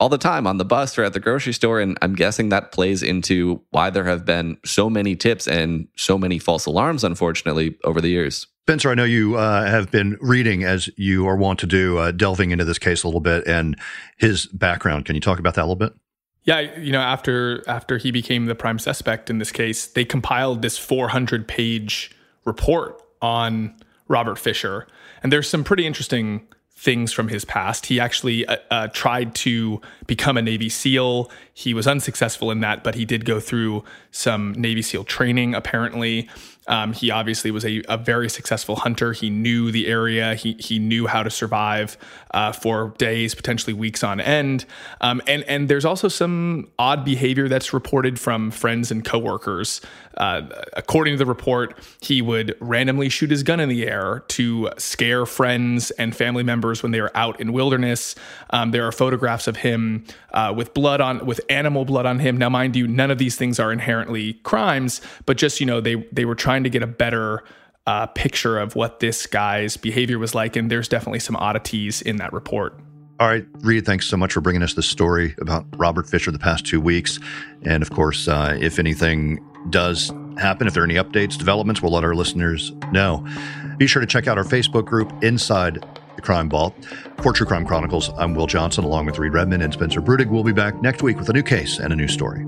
all 0.00 0.08
the 0.08 0.18
time 0.18 0.46
on 0.46 0.58
the 0.58 0.64
bus 0.64 0.96
or 0.96 1.04
at 1.04 1.12
the 1.12 1.20
grocery 1.20 1.52
store. 1.52 1.80
And 1.80 1.98
I'm 2.02 2.14
guessing 2.14 2.50
that 2.50 2.72
plays 2.72 3.02
into 3.02 3.62
why 3.70 3.90
there 3.90 4.04
have 4.04 4.24
been 4.24 4.58
so 4.64 4.88
many 4.88 5.16
tips 5.16 5.48
and 5.48 5.88
so 5.96 6.16
many 6.16 6.38
false 6.38 6.66
alarms, 6.66 7.04
unfortunately, 7.04 7.76
over 7.84 8.00
the 8.00 8.08
years. 8.08 8.46
Spencer, 8.62 8.90
I 8.90 8.94
know 8.94 9.04
you 9.04 9.36
uh, 9.36 9.64
have 9.64 9.90
been 9.90 10.18
reading 10.20 10.62
as 10.62 10.90
you 10.96 11.26
are 11.26 11.36
wont 11.36 11.58
to 11.60 11.66
do, 11.66 11.96
uh, 11.98 12.12
delving 12.12 12.50
into 12.50 12.66
this 12.66 12.78
case 12.78 13.02
a 13.02 13.08
little 13.08 13.20
bit 13.20 13.46
and 13.48 13.78
his 14.18 14.46
background. 14.46 15.06
Can 15.06 15.14
you 15.14 15.22
talk 15.22 15.38
about 15.38 15.54
that 15.54 15.62
a 15.62 15.68
little 15.68 15.76
bit? 15.76 15.94
Yeah, 16.44 16.78
you 16.78 16.92
know, 16.92 17.00
after 17.00 17.62
after 17.68 17.98
he 17.98 18.10
became 18.10 18.46
the 18.46 18.54
prime 18.54 18.78
suspect 18.78 19.28
in 19.28 19.38
this 19.38 19.52
case, 19.52 19.86
they 19.86 20.04
compiled 20.04 20.62
this 20.62 20.78
400 20.78 21.46
page 21.48 22.10
report 22.44 23.02
on 23.20 23.74
Robert 24.06 24.38
Fisher, 24.38 24.86
and 25.22 25.30
there's 25.32 25.48
some 25.48 25.64
pretty 25.64 25.86
interesting 25.86 26.46
things 26.78 27.12
from 27.12 27.26
his 27.26 27.44
past. 27.44 27.86
He 27.86 27.98
actually 27.98 28.46
uh, 28.46 28.56
uh, 28.70 28.88
tried 28.88 29.34
to 29.34 29.80
become 30.06 30.36
a 30.36 30.42
Navy 30.42 30.68
SEAL. 30.68 31.28
He 31.52 31.74
was 31.74 31.88
unsuccessful 31.88 32.52
in 32.52 32.60
that, 32.60 32.84
but 32.84 32.94
he 32.94 33.04
did 33.04 33.24
go 33.24 33.40
through 33.40 33.82
some 34.12 34.52
Navy 34.52 34.82
SEAL 34.82 35.02
training, 35.04 35.56
apparently. 35.56 36.28
Um, 36.68 36.92
he 36.92 37.10
obviously 37.10 37.50
was 37.50 37.64
a, 37.64 37.82
a, 37.88 37.96
very 37.96 38.28
successful 38.28 38.76
hunter. 38.76 39.12
He 39.12 39.30
knew 39.30 39.72
the 39.72 39.86
area. 39.88 40.34
He 40.34 40.52
he 40.58 40.78
knew 40.78 41.06
how 41.06 41.22
to 41.22 41.30
survive 41.30 41.96
uh, 42.32 42.52
for 42.52 42.94
days, 42.98 43.34
potentially 43.34 43.72
weeks 43.72 44.04
on 44.04 44.20
end. 44.20 44.66
Um, 45.00 45.22
and 45.26 45.42
and 45.44 45.68
there's 45.68 45.86
also 45.86 46.08
some 46.08 46.70
odd 46.78 47.04
behavior 47.04 47.48
that's 47.48 47.72
reported 47.72 48.20
from 48.20 48.50
friends 48.50 48.90
and 48.90 49.04
coworkers. 49.04 49.80
Uh, 50.18 50.42
according 50.72 51.14
to 51.14 51.18
the 51.18 51.26
report, 51.26 51.78
he 52.00 52.20
would 52.20 52.56
randomly 52.60 53.08
shoot 53.08 53.30
his 53.30 53.44
gun 53.44 53.60
in 53.60 53.68
the 53.68 53.86
air 53.86 54.24
to 54.26 54.68
scare 54.76 55.24
friends 55.24 55.92
and 55.92 56.14
family 56.14 56.42
members 56.42 56.82
when 56.82 56.90
they 56.90 57.00
were 57.00 57.16
out 57.16 57.40
in 57.40 57.52
wilderness. 57.52 58.16
Um, 58.50 58.72
there 58.72 58.84
are 58.84 58.90
photographs 58.90 59.46
of 59.46 59.58
him 59.58 60.04
uh, 60.32 60.52
with 60.54 60.74
blood 60.74 61.00
on 61.00 61.24
with 61.24 61.40
animal 61.48 61.84
blood 61.84 62.04
on 62.04 62.18
him. 62.18 62.36
Now, 62.36 62.48
mind 62.48 62.74
you, 62.74 62.88
none 62.88 63.12
of 63.12 63.18
these 63.18 63.36
things 63.36 63.60
are 63.60 63.72
inherently 63.72 64.34
crimes, 64.42 65.00
but 65.24 65.36
just 65.36 65.60
you 65.60 65.66
know 65.66 65.80
they 65.80 65.94
they 66.12 66.24
were 66.24 66.34
trying 66.34 66.57
trying 66.58 66.64
to 66.64 66.70
get 66.70 66.82
a 66.82 66.86
better 66.88 67.44
uh, 67.86 68.06
picture 68.06 68.58
of 68.58 68.74
what 68.74 68.98
this 68.98 69.26
guy's 69.26 69.76
behavior 69.76 70.18
was 70.18 70.34
like. 70.34 70.56
And 70.56 70.70
there's 70.70 70.88
definitely 70.88 71.20
some 71.20 71.36
oddities 71.36 72.02
in 72.02 72.16
that 72.16 72.32
report. 72.32 72.78
All 73.20 73.28
right, 73.28 73.46
Reed, 73.60 73.84
thanks 73.84 74.06
so 74.06 74.16
much 74.16 74.32
for 74.32 74.40
bringing 74.40 74.62
us 74.62 74.74
this 74.74 74.86
story 74.86 75.34
about 75.40 75.64
Robert 75.76 76.08
Fisher 76.08 76.30
the 76.30 76.38
past 76.38 76.66
two 76.66 76.80
weeks. 76.80 77.18
And 77.62 77.82
of 77.82 77.90
course, 77.90 78.28
uh, 78.28 78.56
if 78.60 78.78
anything 78.78 79.44
does 79.70 80.12
happen, 80.36 80.66
if 80.66 80.74
there 80.74 80.82
are 80.82 80.86
any 80.86 80.94
updates, 80.94 81.36
developments, 81.36 81.82
we'll 81.82 81.92
let 81.92 82.04
our 82.04 82.14
listeners 82.14 82.72
know. 82.92 83.26
Be 83.76 83.86
sure 83.86 84.00
to 84.00 84.06
check 84.06 84.28
out 84.28 84.38
our 84.38 84.44
Facebook 84.44 84.84
group, 84.84 85.12
Inside 85.22 85.84
the 86.14 86.22
Crime 86.22 86.48
Vault. 86.48 86.74
For 87.22 87.32
True 87.32 87.46
Crime 87.46 87.66
Chronicles, 87.66 88.10
I'm 88.18 88.34
Will 88.34 88.46
Johnson, 88.46 88.84
along 88.84 89.06
with 89.06 89.18
Reed 89.18 89.32
Redman 89.32 89.62
and 89.62 89.72
Spencer 89.72 90.00
Brudig. 90.00 90.28
We'll 90.28 90.44
be 90.44 90.52
back 90.52 90.80
next 90.80 91.02
week 91.02 91.18
with 91.18 91.28
a 91.28 91.32
new 91.32 91.42
case 91.42 91.78
and 91.78 91.92
a 91.92 91.96
new 91.96 92.08
story. 92.08 92.44